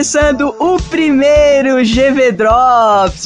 [0.00, 2.32] começando o primeiro GV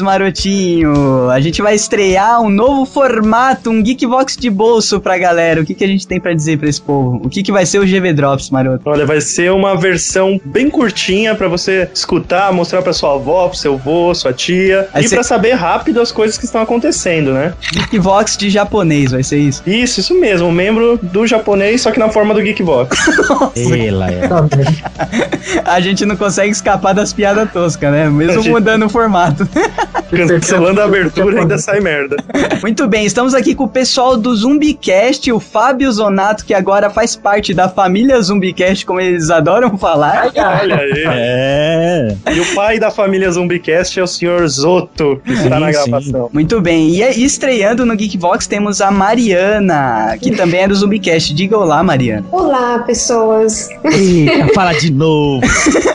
[0.00, 1.30] Marotinho.
[1.30, 5.60] A gente vai estrear um novo formato, um Geekbox de bolso pra galera.
[5.60, 7.20] O que, que a gente tem pra dizer pra esse povo?
[7.24, 8.82] O que, que vai ser o GV Drops, maroto?
[8.84, 13.56] Olha, vai ser uma versão bem curtinha pra você escutar, mostrar pra sua avó, pro
[13.58, 14.88] seu avô, sua tia.
[14.92, 17.54] Aí e cê- pra saber rápido as coisas que estão acontecendo, né?
[17.72, 19.62] Geekbox de japonês, vai ser isso?
[19.66, 20.48] Isso, isso mesmo.
[20.48, 22.96] Um membro do japonês, só que na forma do Geekbox.
[23.86, 24.22] Ela é.
[25.64, 28.08] A gente não consegue escapar das piadas toscas, né?
[28.08, 29.48] Mesmo gente- mudando o formato.
[30.10, 32.16] Cancelando a abertura ainda sai merda.
[32.62, 37.16] Muito bem, estamos aqui com o pessoal do Zumbicast, o Fábio Zonato, que agora faz
[37.16, 40.30] parte da família Zumbicast, como eles adoram falar.
[40.34, 41.04] Olha aí.
[41.06, 42.16] É.
[42.32, 45.90] E o pai da família Zumbicast é o senhor Zoto, que está na Sim, sim.
[45.90, 46.30] gravação.
[46.32, 51.34] Muito bem, e estreando no Geekbox temos a Mariana, que também é do Zumbicast.
[51.34, 52.24] Diga olá, Mariana.
[52.30, 53.68] Olá, pessoas.
[53.84, 55.40] Eita, fala de novo.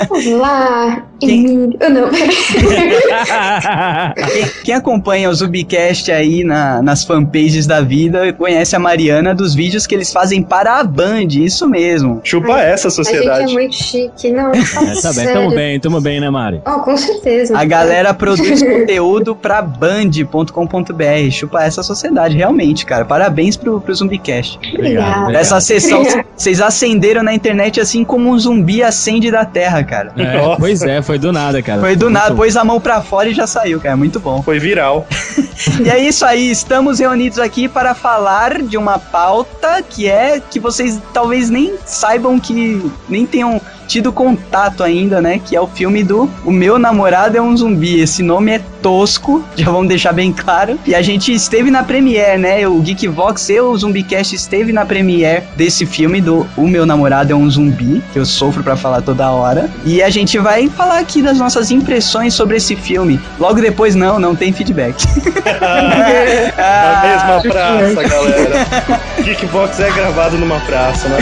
[0.09, 1.03] Olá.
[1.19, 1.75] Quem-.
[1.79, 2.29] Eu não, peraí.
[4.16, 9.53] Quem, quem acompanha o Zumbicast aí na- nas fanpages da vida conhece a Mariana dos
[9.55, 12.22] vídeos que eles fazem para a Band, isso mesmo.
[12.23, 13.53] Chupa essa A gente é sociedade.
[13.53, 14.31] muito chique.
[14.31, 16.61] Não, fala É, tá bem, tamo bem, tamo bem, né, Mari?
[16.66, 17.57] Oh, com certeza.
[17.57, 21.31] A galera produz conteúdo pra band.com.br.
[21.31, 23.05] Chupa essa sociedade, realmente, cara.
[23.05, 24.57] Parabéns pro, pro Zumbicast.
[24.73, 25.19] Obrigada.
[25.22, 25.35] Obrigado.
[25.35, 26.03] Essa sessão,
[26.35, 30.11] vocês acenderam na internet assim como um zumbi acende da terra, cara.
[30.17, 31.79] É, pois é, foi do nada, cara.
[31.81, 33.97] Foi do nada, Muito- pôs a mão pra fora e já saiu, cara.
[33.97, 34.41] Muito bom.
[34.41, 35.06] Foi viral.
[35.84, 40.57] E é isso aí, estamos reunidos aqui para falar de uma pauta que é que
[40.57, 45.41] vocês talvez nem saibam que nem tenham tido contato ainda, né?
[45.44, 48.00] Que é o filme do O Meu Namorado é um Zumbi.
[48.00, 50.79] Esse nome é tosco, já vamos deixar bem claro.
[50.85, 52.67] E a gente esteve na premiere, né?
[52.67, 57.35] O Geekvox e o Zumbicast esteve na premiere desse filme do O Meu Namorado é
[57.35, 59.69] um Zumbi, que eu sofro pra falar toda hora.
[59.83, 63.19] E a gente vai falar aqui das nossas impressões sobre esse filme.
[63.39, 65.03] Logo depois, não, não tem feedback.
[65.59, 68.99] Na mesma praça, galera.
[69.23, 71.17] Geekbox é gravado numa praça, né?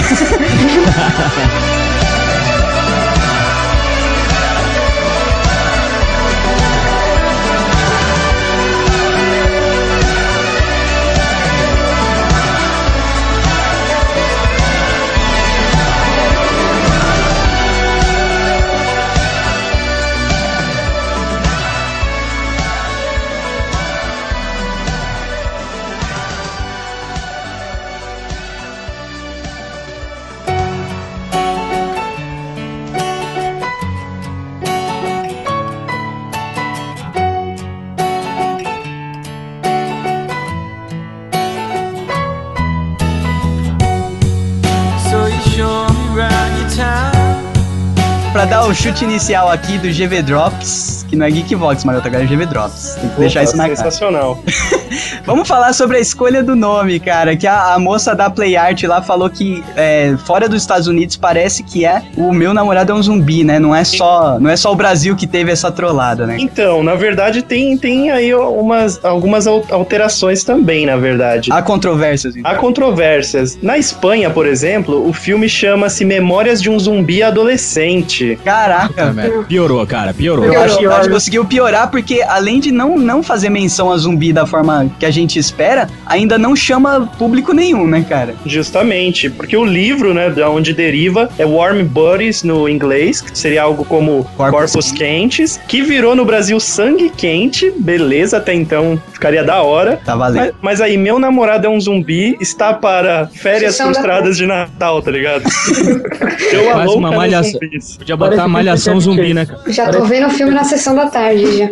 [48.78, 52.96] Chute inicial aqui do GV Drops, que não é Geekvox, Maroto, agora é GV Drops.
[53.02, 53.76] Tem que deixar Opa, isso na cara.
[53.76, 54.40] Sensacional.
[55.26, 57.36] Vamos falar sobre a escolha do nome, cara.
[57.36, 61.16] Que a, a moça da Play Art lá falou que é, fora dos Estados Unidos
[61.16, 63.60] parece que é o meu namorado é um zumbi, né?
[63.60, 66.38] Não é só, não é só o Brasil que teve essa trollada, né?
[66.40, 71.52] Então, na verdade, tem, tem aí umas, algumas al- alterações também, na verdade.
[71.52, 72.36] Há controvérsias.
[72.36, 72.50] então.
[72.50, 73.58] Há controvérsias.
[73.62, 78.38] Na Espanha, por exemplo, o filme chama-se Memórias de um Zumbi Adolescente.
[78.44, 79.14] Caraca.
[79.48, 80.46] Piorou, cara, piorou.
[80.46, 80.98] Eu acho, eu Piorou.
[80.98, 84.77] acho que conseguiu piorar porque, além de não, não fazer menção a zumbi da forma
[85.00, 88.36] que a gente espera, ainda não chama público nenhum, né, cara?
[88.46, 93.64] Justamente, porque o livro, né, da onde deriva é Warm Bodies no inglês, que seria
[93.64, 99.44] algo como Corpos Corpos, Quentes, que virou no Brasil Sangue Quente, beleza, até então ficaria
[99.44, 100.00] da hora.
[100.04, 100.56] Tá Mas, valendo.
[100.62, 105.02] mas aí, meu namorado é um zumbi, está para férias Sessão da frustradas de Natal,
[105.02, 105.44] tá ligado?
[106.48, 107.60] A Faz louca uma malhação.
[107.98, 109.46] Podia botar Parece malhação zumbi, né?
[109.46, 109.62] cara?
[109.68, 111.70] Já tô vendo o filme na sessão da tarde já.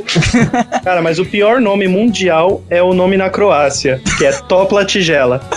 [0.84, 5.42] Cara, mas o pior nome mundial é o nome na Croácia, que é Topla Tigela.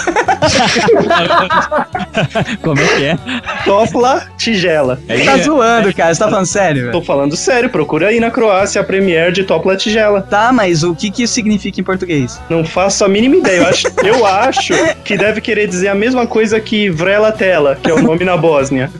[2.62, 3.19] Como é que é?
[3.64, 4.99] Topla Tigela.
[5.06, 6.14] Tá é- zoando, cara.
[6.14, 6.93] Você tá falando sério, velho?
[6.93, 10.23] Tô falando sério, procura aí na Croácia a premiere de Topla Tigela.
[10.23, 12.40] Tá, mas o que que isso significa em português?
[12.49, 13.58] Não faço a mínima ideia.
[13.58, 14.75] Eu acho, eu acho
[15.05, 18.37] que deve querer dizer a mesma coisa que Vrela Tela, que é o nome na
[18.37, 18.90] Bósnia.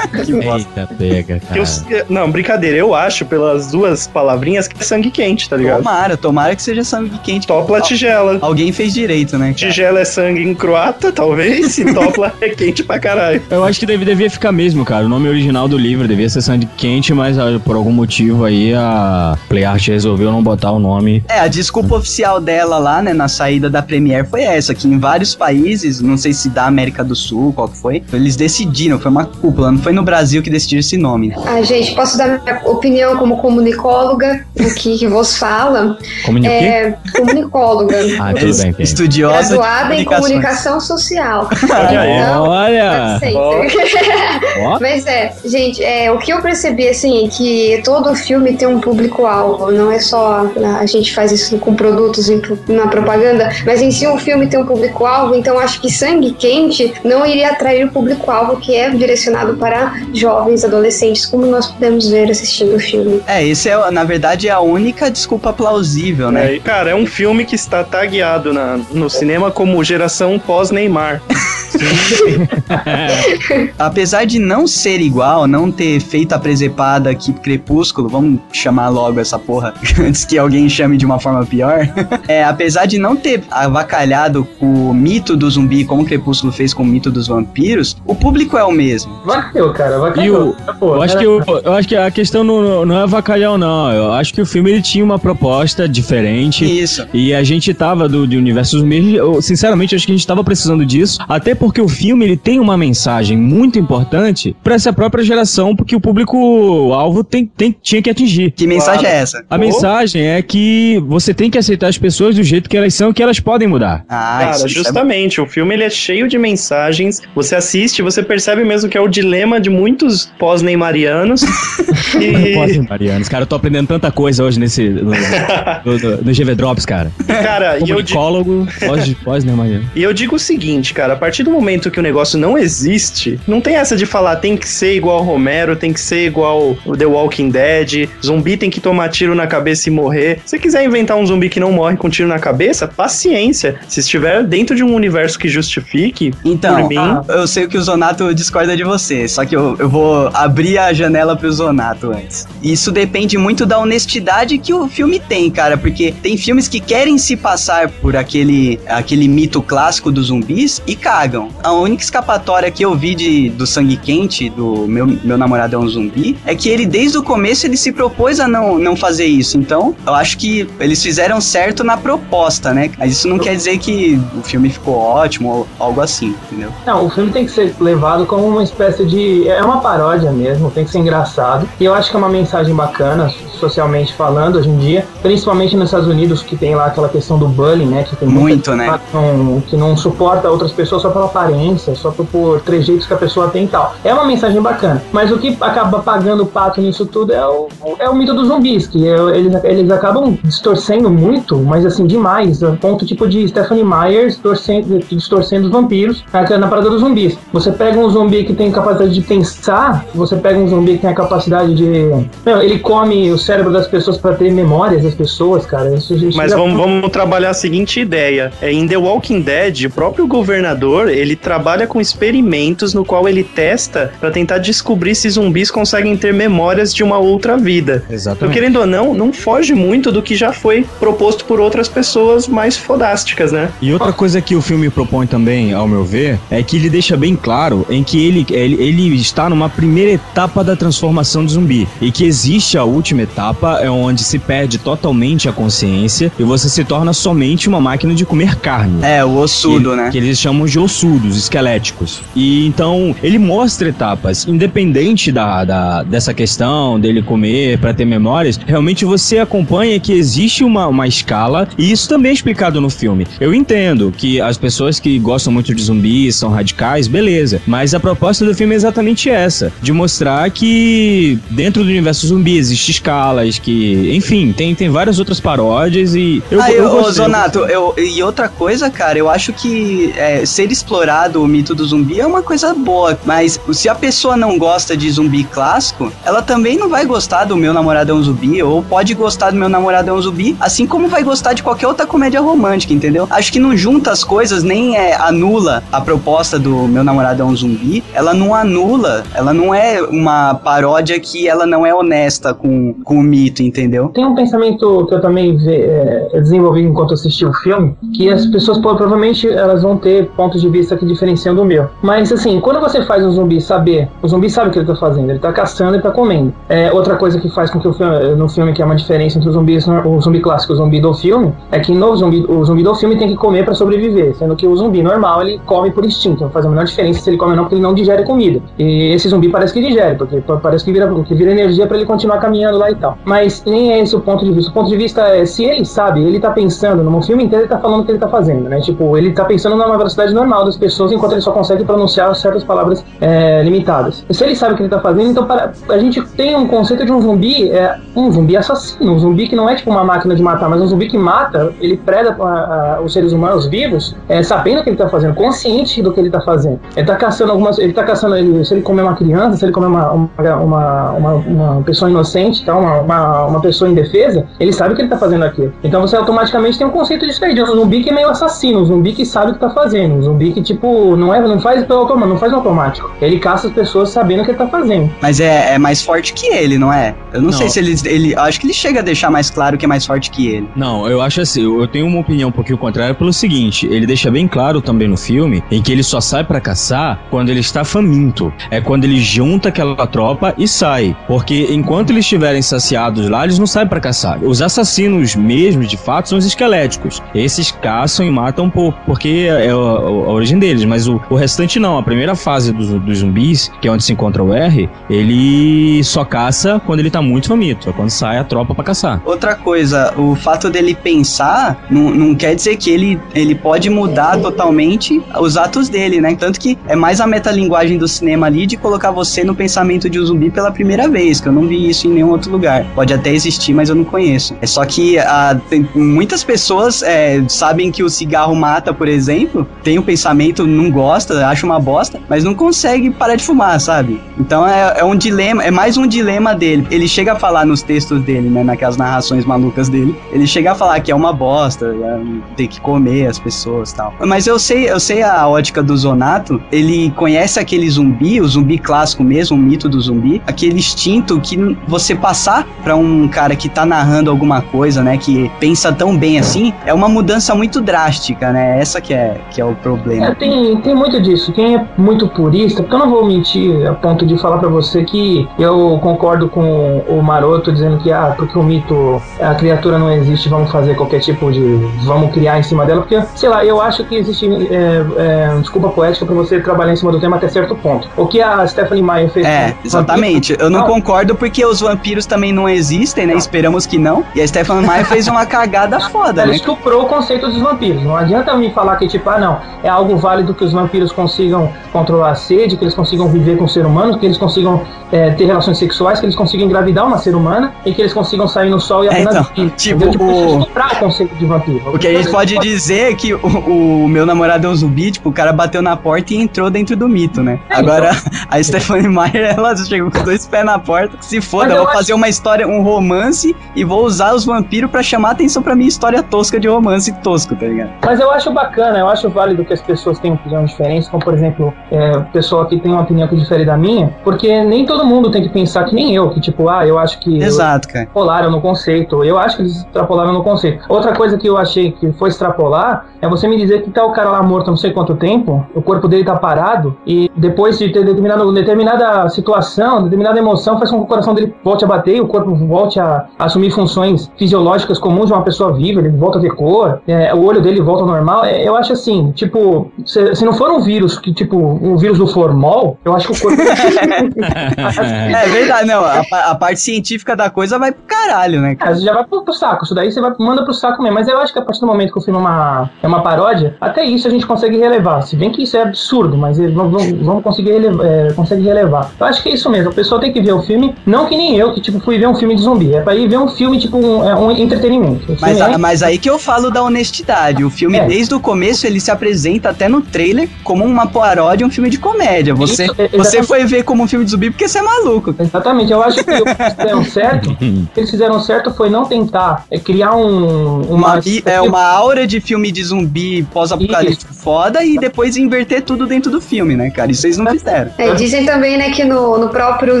[0.24, 0.68] Que bosta.
[0.80, 2.06] Eita, pega, Que eu- cara.
[2.08, 2.76] não, brincadeira.
[2.76, 5.78] Eu acho, pelas duas palavrinhas que é sangue quente, tá ligado?
[5.78, 7.46] Tomara, tomara que seja sangue quente.
[7.46, 8.01] Topla tigela.
[8.40, 9.46] Alguém fez direito, né?
[9.46, 9.54] cara?
[9.54, 13.42] Tigela é sangue em croata, talvez, e topla é quente pra caralho.
[13.50, 15.04] Eu acho que deve, devia ficar mesmo, cara.
[15.06, 18.74] O nome original do livro devia ser Sangue Quente, mas ah, por algum motivo aí
[18.74, 21.24] a PlayArt resolveu não botar o nome.
[21.28, 24.98] É, a desculpa oficial dela lá, né, na saída da Premiere foi essa, que em
[24.98, 29.10] vários países, não sei se da América do Sul, qual que foi, eles decidiram, foi
[29.10, 31.28] uma cúpula, não foi no Brasil que decidiram esse nome.
[31.28, 31.36] né?
[31.46, 35.98] Ah, gente, posso dar minha opinião como comunicóloga, o que, que vos fala?
[36.44, 37.91] É, comunicóloga.
[38.20, 38.74] Ah, tudo bem.
[38.78, 41.48] Estudiosa Graduada em comunicação social.
[41.70, 43.20] Olha, olha.
[43.34, 44.78] Ó.
[44.80, 48.80] Mas é, gente, é, o que eu percebi, assim, é que todo filme tem um
[48.80, 52.28] público-alvo, não é só né, a gente faz isso com produtos
[52.68, 56.92] na propaganda, mas em si o filme tem um público-alvo, então acho que Sangue Quente
[57.04, 62.30] não iria atrair o público-alvo que é direcionado para jovens, adolescentes, como nós podemos ver
[62.30, 63.22] assistindo o filme.
[63.26, 66.56] É, esse é, na verdade, é a única desculpa plausível, né?
[66.56, 71.20] É, cara, é um filme que está tagueado na, no cinema como geração pós-Neymar.
[73.78, 79.18] Apesar de não ser igual, não ter feito a presepada que Crepúsculo, vamos chamar logo
[79.20, 81.88] essa porra antes que alguém chame de uma forma pior.
[82.28, 86.86] é, apesar de não ter avacalhado o mito do zumbi como Crepúsculo fez com o
[86.86, 89.12] mito dos vampiros, o público é o mesmo.
[89.24, 90.50] Vacalhou, cara, vacalhou.
[90.50, 93.02] o- Pô, Eu acho, era- que o- eu acho que a questão não, não é
[93.02, 93.90] avacalhão, não.
[93.92, 96.64] Eu acho que o filme ele tinha uma proposta diferente.
[96.64, 97.06] Isso.
[97.12, 100.26] E a gente tava do, de universo zumbi, eu, sinceramente, eu acho que a gente
[100.26, 104.92] tava precisando disso, até porque o filme ele tem uma mensagem muito importante pra essa
[104.92, 108.50] própria geração, porque o público-alvo tem, tem, tinha que atingir.
[108.50, 109.44] Que mensagem é essa?
[109.48, 109.58] A Oh.
[109.58, 113.22] mensagem é que você tem que aceitar as pessoas do jeito que elas são, que
[113.22, 114.04] elas podem mudar.
[114.08, 117.22] Ah, Cara, isso, isso é justamente, o filme ele é cheio de mensagens.
[117.32, 121.42] Você assiste, você percebe mesmo que é o dilema de muitos pós-neymarianos.
[122.20, 123.28] e, Pós, Marianos.
[123.28, 124.88] Cara, eu tô aprendendo tanta coisa hoje nesse.
[124.88, 125.12] No, no,
[125.98, 127.12] no- no GV Drops, cara.
[127.26, 129.88] cara, e eu, di- Comunicólogo, pós, pós né, Mariano?
[129.94, 133.38] e eu digo o seguinte, cara, a partir do momento que o negócio não existe,
[133.46, 137.06] não tem essa de falar tem que ser igual Romero, tem que ser igual The
[137.06, 140.40] Walking Dead, zumbi tem que tomar tiro na cabeça e morrer.
[140.44, 143.76] Se quiser inventar um zumbi que não morre com tiro na cabeça, paciência.
[143.88, 146.96] Se estiver dentro de um universo que justifique, Então, por mim,
[147.28, 150.92] eu sei que o Zonato discorda de você, só que eu, eu vou abrir a
[150.92, 152.46] janela pro Zonato antes.
[152.62, 157.18] Isso depende muito da honestidade que o filme tem, cara, porque tem filmes que querem
[157.18, 161.41] se passar por aquele, aquele mito clássico dos zumbis e cagam.
[161.62, 165.78] A única escapatória que eu vi de, do Sangue Quente, do meu, meu namorado é
[165.78, 169.26] um zumbi, é que ele desde o começo ele se propôs a não, não fazer
[169.26, 169.56] isso.
[169.58, 172.90] Então, eu acho que eles fizeram certo na proposta, né?
[172.98, 176.72] Mas isso não quer dizer que o filme ficou ótimo ou algo assim, entendeu?
[176.86, 179.48] Não, o filme tem que ser levado como uma espécie de.
[179.48, 181.68] É uma paródia mesmo, tem que ser engraçado.
[181.80, 183.32] E eu acho que é uma mensagem bacana,
[183.62, 185.06] socialmente falando, hoje em dia.
[185.22, 188.02] Principalmente nos Estados Unidos, que tem lá aquela questão do bullying, né?
[188.02, 188.98] Que tem Muito, né?
[189.10, 193.14] Que não, que não suporta outras pessoas só pela aparência, só por, por trejeitos que
[193.14, 193.94] a pessoa tem e tal.
[194.04, 195.02] É uma mensagem bacana.
[195.12, 197.68] Mas o que acaba pagando o pato nisso tudo é o,
[197.98, 202.62] é o mito dos zumbis, que é- eles, eles acabam distorcendo muito, mas assim, demais.
[202.62, 207.38] A ponto tipo de Stephanie Myers torcendo, distorcendo os vampiros na, na parada dos zumbis.
[207.52, 211.10] Você pega um zumbi que tem capacidade de pensar, você pega um zumbi que tem
[211.10, 212.08] a capacidade de.
[212.44, 215.94] Meu, ele come o cérebro das pessoas pra ter memórias das pessoas, cara.
[215.94, 218.52] Isso, isso Mas vamos, vamos trabalhar a seguinte ideia.
[218.60, 223.44] É, em The Walking Dead, o próprio governador, ele trabalha com experimentos no qual ele
[223.44, 228.02] testa pra tentar descobrir se zumbis conseguem ter memórias de uma outra vida.
[228.04, 228.54] Então, Exatamente.
[228.54, 232.76] querendo ou não, não foge muito do que já foi proposto por outras pessoas mais
[232.76, 233.70] fodásticas, né?
[233.80, 237.16] E outra coisa que o filme propõe também, ao meu ver, é que ele deixa
[237.16, 241.88] bem claro em que ele, ele, ele está numa primeira etapa da transformação de zumbi.
[242.00, 243.41] E que existe a última etapa,
[243.82, 248.24] é onde se perde totalmente a consciência e você se torna somente uma máquina de
[248.24, 249.02] comer carne.
[249.02, 250.10] É, o ossudo, que, né?
[250.10, 252.20] Que eles chamam de ossudos, esqueléticos.
[252.36, 258.58] E então, ele mostra etapas, independente da, da- dessa questão dele comer para ter memórias,
[258.66, 263.26] realmente você acompanha que existe uma, uma escala, e isso também é explicado no filme.
[263.40, 268.00] Eu entendo que as pessoas que gostam muito de zumbis são radicais, beleza, mas a
[268.00, 272.92] proposta do filme é exatamente essa, de mostrar que dentro do universo zumbi existe
[273.22, 277.12] escalas, que, enfim, tem, tem várias outras paródias e eu, ah, eu eu, gostei.
[277.12, 281.84] Zonato, eu, e outra coisa, cara, eu acho que é, ser explorado o mito do
[281.84, 286.42] zumbi é uma coisa boa, mas se a pessoa não gosta de zumbi clássico, ela
[286.42, 289.68] também não vai gostar do Meu Namorado é um Zumbi, ou pode gostar do Meu
[289.68, 293.26] Namorado é um Zumbi, assim como vai gostar de qualquer outra comédia romântica, entendeu?
[293.30, 297.44] Acho que não junta as coisas, nem é, anula a proposta do Meu Namorado é
[297.44, 302.54] um Zumbi, ela não anula, ela não é uma paródia que ela não é honesta
[302.54, 304.08] com, com com o mito, entendeu?
[304.08, 308.78] Tem um pensamento que eu também é, desenvolvi enquanto assisti o filme, que as pessoas
[308.78, 311.88] provavelmente elas vão ter pontos de vista que diferenciam do meu.
[312.02, 314.96] Mas assim, quando você faz um zumbi saber, o zumbi sabe o que ele tá
[314.96, 316.54] fazendo, ele tá caçando e tá comendo.
[316.68, 319.36] É, outra coisa que faz com que o filme, no filme que é uma diferença
[319.38, 322.46] entre os zumbis, o zumbi clássico e o zumbi do filme, é que no zumbi,
[322.48, 325.60] o zumbi do filme tem que comer para sobreviver, sendo que o zumbi normal ele
[325.66, 327.82] come por instinto, não faz a menor diferença se ele come ou não, porque ele
[327.82, 328.60] não digere comida.
[328.78, 332.06] E esse zumbi parece que digere, porque parece que vira, que vira energia para ele
[332.06, 333.18] continuar caminhando lá e tal.
[333.24, 334.70] Mas nem é esse o ponto de vista.
[334.70, 337.70] O ponto de vista é se ele sabe, ele tá pensando, no filme inteiro ele
[337.70, 338.80] tá falando o que ele tá fazendo, né?
[338.80, 342.64] Tipo, ele tá pensando numa velocidade normal das pessoas enquanto ele só consegue pronunciar certas
[342.64, 344.24] palavras é, limitadas.
[344.30, 347.04] Se ele sabe o que ele tá fazendo, então para, a gente tem um conceito
[347.04, 350.34] de um zumbi, é um zumbi assassino, um zumbi que não é tipo uma máquina
[350.34, 354.16] de matar, mas um zumbi que mata, ele preda a, a, os seres humanos vivos,
[354.28, 356.80] é, sabendo o que ele tá fazendo, consciente do que ele tá fazendo.
[356.96, 357.78] Ele tá caçando algumas.
[357.78, 358.36] Ele tá caçando.
[358.36, 362.10] Ele, se ele comer uma criança, se ele comer uma, uma, uma, uma, uma pessoa
[362.10, 362.76] inocente, tá?
[362.76, 365.70] uma, uma, uma pessoa indefesa, ele sabe o que ele tá fazendo aqui.
[365.82, 368.80] Então você automaticamente tem um conceito disso aí, de um zumbi que é meio assassino,
[368.80, 371.60] um zumbi que sabe o que tá fazendo, um zumbi que, tipo, não, é, não
[371.60, 373.10] faz pelo automático, não faz no automático.
[373.20, 375.10] Ele caça as pessoas sabendo o que ele tá fazendo.
[375.20, 377.14] Mas é, é mais forte que ele, não é?
[377.32, 377.52] Eu não, não.
[377.52, 378.34] sei se ele, ele.
[378.36, 380.68] Acho que ele chega a deixar mais claro que é mais forte que ele.
[380.76, 384.30] Não, eu acho assim, eu tenho uma opinião um pouquinho contrária pelo seguinte: ele deixa
[384.30, 387.84] bem claro também no filme em que ele só sai para caçar quando ele está
[387.84, 388.52] faminto.
[388.70, 391.16] É quando ele junta aquela tropa e sai.
[391.26, 394.42] Porque enquanto eles estiverem saciados lá, eles não saem para caçar.
[394.42, 397.22] Os assassinos mesmo, de fato, são os esqueléticos.
[397.34, 401.78] Esses caçam e matam por, porque é a, a origem deles, mas o, o, restante
[401.78, 401.96] não.
[401.96, 406.24] A primeira fase dos, dos zumbis, que é onde se encontra o R, ele só
[406.24, 407.88] caça quando ele tá muito faminto.
[407.88, 409.22] É quando sai a tropa para caçar.
[409.24, 414.38] Outra coisa, o fato dele pensar não, não quer dizer que ele, ele pode mudar
[414.38, 416.34] totalmente os atos dele, né?
[416.34, 420.18] Tanto que é mais a metalinguagem do cinema ali de colocar você no pensamento de
[420.18, 422.71] um zumbi pela primeira vez, que eu não vi isso em nenhum outro lugar.
[422.94, 424.56] Pode até existir, mas eu não conheço.
[424.60, 429.66] É só que a, tem, muitas pessoas é, sabem que o cigarro mata, por exemplo,
[429.82, 433.80] tem o um pensamento, não gosta, acha uma bosta, mas não consegue parar de fumar,
[433.80, 434.20] sabe?
[434.38, 436.86] Então é, é um dilema, é mais um dilema dele.
[436.90, 440.74] Ele chega a falar nos textos dele, né, naquelas narrações malucas dele, ele chega a
[440.74, 442.20] falar que é uma bosta, é,
[442.56, 444.14] tem que comer as pessoas tal.
[444.20, 448.78] Mas eu sei, eu sei a ótica do Zonato, ele conhece aquele zumbi, o zumbi
[448.78, 453.68] clássico mesmo, o mito do zumbi, aquele instinto que você passar para um cara que
[453.68, 458.50] tá narrando alguma coisa, né, que pensa tão bem assim, é uma mudança muito drástica,
[458.52, 458.80] né?
[458.80, 460.26] Essa que é, que é o problema.
[460.26, 461.52] É, tem, tem muito disso.
[461.52, 465.04] Quem é muito purista, porque eu não vou mentir a ponto de falar para você
[465.04, 470.10] que eu concordo com o Maroto dizendo que, ah, porque o mito, a criatura não
[470.10, 471.60] existe, vamos fazer qualquer tipo de.
[472.04, 475.88] vamos criar em cima dela, porque, sei lá, eu acho que existe é, é, desculpa
[475.88, 478.08] poética para você trabalhar em cima do tema até certo ponto.
[478.16, 479.46] O que a Stephanie Meyer fez.
[479.46, 480.56] É, exatamente.
[480.58, 483.32] Eu não, não, concordo porque os vampiros também não existem, né?
[483.32, 483.38] Não.
[483.38, 484.24] Esperamos que não.
[484.34, 486.56] E a Stephanie Meyer fez uma cagada foda, Ela né?
[486.56, 488.02] estuprou o conceito dos vampiros.
[488.02, 491.72] Não adianta me falar que, tipo, ah, não, é algo válido que os vampiros consigam
[491.92, 495.30] controlar a sede, que eles consigam viver com o ser humano, que eles consigam é,
[495.30, 498.70] ter relações sexuais, que eles consigam engravidar uma ser humana e que eles consigam sair
[498.70, 500.60] no sol e apenas é, então, Tipo, tipo o...
[500.62, 500.66] o
[500.98, 501.94] conceito de vampiro.
[501.94, 505.10] O que a gente pode dizer é que o, o meu namorado é um zumbi,
[505.10, 507.60] tipo, o cara bateu na porta e entrou dentro do mito, né?
[507.68, 508.40] É, Agora, então.
[508.48, 511.96] a Stephanie Meyer, ela chegou com dois pés na porta, se foda, eu vou acho...
[511.96, 515.88] fazer uma história, um romance e vou usar os vampiros para chamar atenção pra minha
[515.88, 517.90] história tosca de romance tosco, tá ligado?
[518.04, 521.34] Mas eu acho bacana, eu acho válido que as pessoas tenham opiniões diferentes, como por
[521.34, 525.04] exemplo, é, o pessoal que tem uma opinião que difere da minha, porque nem todo
[525.04, 527.42] mundo tem que pensar que nem eu, que tipo, ah, eu acho que.
[527.42, 528.04] Exato, cara.
[528.04, 529.24] Extrapolaram no conceito.
[529.24, 530.84] Eu acho que eles extrapolaram no conceito.
[530.88, 534.12] Outra coisa que eu achei que foi extrapolar é você me dizer que tá o
[534.12, 537.90] cara lá morto não sei quanto tempo, o corpo dele tá parado, e depois de
[537.90, 542.21] ter determinado, determinada situação, determinada emoção, faz com que o coração dele volte a bater
[542.22, 546.38] o corpo volte a, a assumir funções fisiológicas comuns de uma pessoa viva, ele volta
[546.38, 548.44] a ter cor, é, o olho dele volta ao normal.
[548.44, 552.18] É, eu acho assim, tipo, se, se, não for um vírus que, tipo, um vírus
[552.18, 553.62] do formol, eu acho que o corpo.
[553.62, 556.04] é verdade, não.
[556.04, 558.74] A, a, parte científica da coisa vai pro caralho, né?
[558.74, 558.92] Cara?
[558.92, 559.84] É, já vai pro, pro, saco.
[559.84, 561.14] Isso daí você vai, manda pro saco mesmo.
[561.14, 563.22] Mas eu acho que a partir do momento que o filme é uma, é uma
[563.22, 565.22] paródia, até isso a gente consegue relevar.
[565.22, 569.10] Se bem que isso é absurdo, mas vamos, vamos conseguir relevar, é, consegue relevar.
[569.18, 569.90] Eu acho que é isso mesmo.
[569.90, 572.28] A pessoa tem que ver o filme, não que nem eu, que tipo, fui ver
[572.28, 572.94] um filme de zumbi.
[572.94, 575.36] É pra ir ver um filme, tipo, um, é, um entretenimento.
[575.40, 575.76] Mas, é...
[575.76, 577.64] mas aí que eu falo da honestidade.
[577.64, 578.06] O filme, é.
[578.06, 581.98] desde o começo, ele se apresenta até no trailer como uma paródia, um filme de
[581.98, 582.54] comédia.
[582.54, 585.34] Você, isso, você foi ver como um filme de zumbi porque você é maluco.
[585.38, 585.92] Exatamente.
[585.92, 587.50] Eu acho que eles fizeram certo.
[587.52, 590.82] o que eles fizeram certo foi não tentar é, criar um.
[590.82, 596.06] Uma, uma, é, uma aura de filme de zumbi pós-apocalíptico foda e depois inverter tudo
[596.06, 597.10] dentro do filme, né, cara?
[597.10, 597.92] Isso eles não fizeram.
[597.96, 600.00] É, dizem também, né, que no, no próprio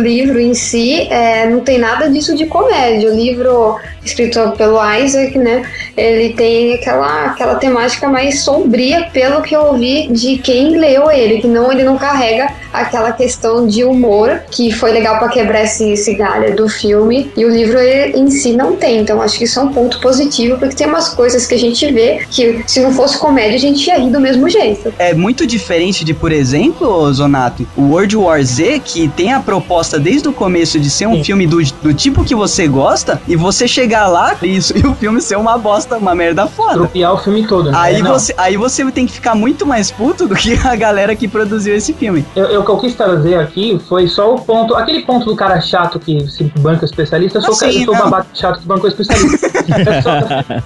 [0.00, 3.10] livro em si é, não tem nada nada disso de comédia.
[3.10, 5.62] O livro escrito pelo Isaac, né?
[5.96, 11.40] Ele tem aquela, aquela temática mais sombria, pelo que eu ouvi de quem leu ele,
[11.40, 15.90] que não ele não carrega aquela questão de humor que foi legal para quebrar esse,
[15.90, 19.00] esse galho do filme e o livro em si não tem.
[19.00, 21.90] Então acho que isso é um ponto positivo porque tem umas coisas que a gente
[21.92, 24.92] vê que se não fosse comédia a gente ia rir do mesmo jeito.
[24.98, 29.98] É muito diferente de, por exemplo, Zonato, o World War Z que tem a proposta
[29.98, 31.24] desde o começo de ser um Sim.
[31.24, 35.20] filme do, do tipo que você gosta e você chegar lá isso e o filme
[35.20, 36.74] ser uma bosta, uma merda foda.
[36.74, 37.70] Tropiar o filme todo.
[37.70, 37.78] Né?
[37.78, 41.28] Aí, você, aí você tem que ficar muito mais puto do que a galera que
[41.28, 42.24] produziu esse filme.
[42.34, 45.36] Eu, eu, o que eu quis trazer aqui foi só o ponto, aquele ponto do
[45.36, 48.86] cara chato que se banca especialista, eu sou, assim, eu sou babaca chato que banco
[48.86, 49.46] especialista.
[49.46, 50.12] eu, sou,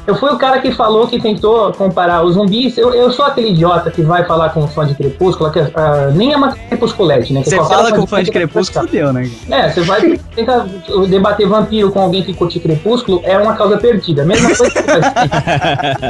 [0.09, 2.77] eu fui o cara que falou que tentou comparar os zumbis.
[2.77, 6.13] Eu, eu sou aquele idiota que vai falar com um fã de Crepúsculo, que uh,
[6.15, 7.43] nem é uma Crepusculete, né?
[7.43, 9.31] Você fala com um fã de Crepúsculo, deu, né?
[9.51, 10.67] É, você vai tentar
[11.09, 14.25] debater vampiro com alguém que curte Crepúsculo, é uma causa perdida.
[14.25, 14.81] Mesma coisa que.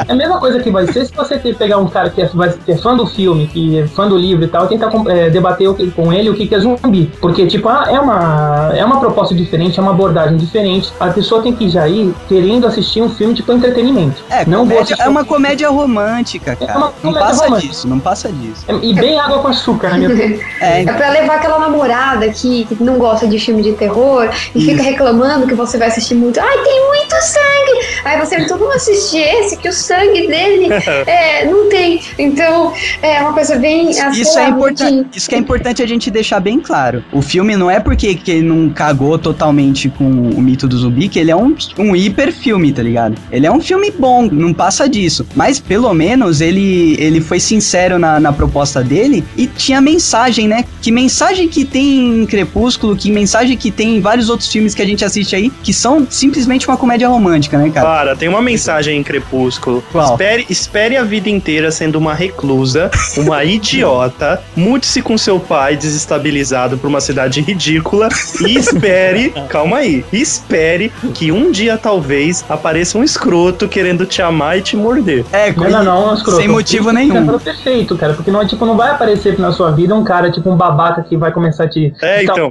[0.09, 2.29] É a mesma coisa que vai ser se você pegar um cara que é,
[2.65, 5.31] que é fã do filme, que é fã do livro e tal, e tentar é,
[5.31, 7.13] debater com ele o que, que é zumbi.
[7.21, 10.93] Porque, tipo, ah, é uma, é uma proposta diferente, é uma abordagem diferente.
[10.99, 14.23] A pessoa tem que já ir querendo assistir um filme tipo entretenimento.
[14.31, 16.73] É, não comédia, é uma comédia romântica, é cara.
[16.73, 17.69] É uma não passa romântica.
[17.69, 18.65] disso, não passa disso.
[18.69, 22.65] É, e bem água com açúcar, na minha é, é pra levar aquela namorada que,
[22.65, 24.71] que não gosta de filme de terror e Isso.
[24.71, 26.41] fica reclamando que você vai assistir muito.
[26.41, 28.01] Ai, tem muito sangue!
[28.05, 30.69] Aí você, então vamos assistir esse, que o sangue dele
[31.07, 32.01] é, não tem.
[32.19, 33.91] Então, é uma coisa bem.
[33.91, 35.09] Isso é importante.
[35.17, 37.05] Isso que é importante a gente deixar bem claro.
[37.13, 41.09] O filme não é porque que ele não cagou totalmente com o mito do zumbi,
[41.09, 43.17] que ele é um, um hiper filme, tá ligado?
[43.31, 45.27] Ele é um filme bom, não passa disso.
[45.35, 50.65] Mas pelo menos ele, ele foi sincero na, na proposta dele e tinha mensagem, né?
[50.81, 54.83] Que mensagem que tem em Crepúsculo, que mensagem que tem em vários outros filmes que
[54.83, 57.87] a gente assiste aí, que são simplesmente uma comédia romântica, né, cara?
[57.87, 59.83] Para, tem uma mensagem em Crepúsculo.
[59.93, 60.13] Qual?
[60.13, 66.79] Espere, espere a vida inteira sendo uma reclusa, uma idiota, mude-se com seu pai desestabilizado
[66.79, 68.09] por uma cidade ridícula
[68.41, 74.59] e espere, calma aí, espere que um dia talvez apareça um escroto querendo te amar
[74.59, 75.25] e te morder.
[75.33, 76.39] É, não, não, não, escroto.
[76.39, 77.35] Sem motivo nenhum.
[77.35, 80.51] É perfeito, cara, porque não, tipo, não vai aparecer na sua vida um cara, tipo,
[80.51, 82.51] um babaca que vai começar a te é, então.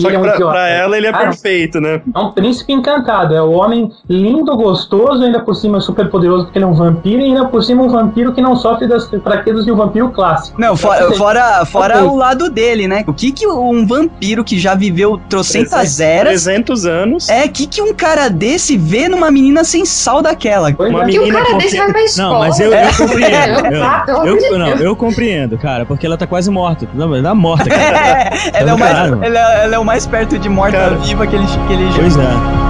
[0.00, 2.00] Só que é um pra, pra, ela ele é ah, perfeito, né?
[2.14, 6.58] É um príncipe encantado, é o homem lindo, gostoso, ainda por cima super poderoso porque
[6.58, 9.64] ele é um vampiro, e ainda por cima um vampiro que não sofre das fraquezas
[9.64, 10.60] de um vampiro clássico.
[10.60, 13.04] Não, fora, fora, fora o lado dele, né?
[13.06, 16.44] O que que um vampiro que já viveu trocentas eras...
[16.44, 17.28] 300 anos...
[17.28, 20.74] É, que que um cara desse vê numa menina sem sal daquela?
[20.78, 21.06] Uma é.
[21.06, 22.32] que um cara desse vai pra escola.
[22.32, 23.66] Não, mas eu, eu compreendo.
[24.26, 26.88] eu, eu, não, eu compreendo, cara, porque ela tá quase morta.
[26.92, 28.30] Não, ela tá morta, cara.
[28.52, 31.72] ela, é o mais, ela, ela, é o mais perto de morta-viva que ele, que
[31.72, 31.98] ele já...
[32.00, 32.65] Pois é.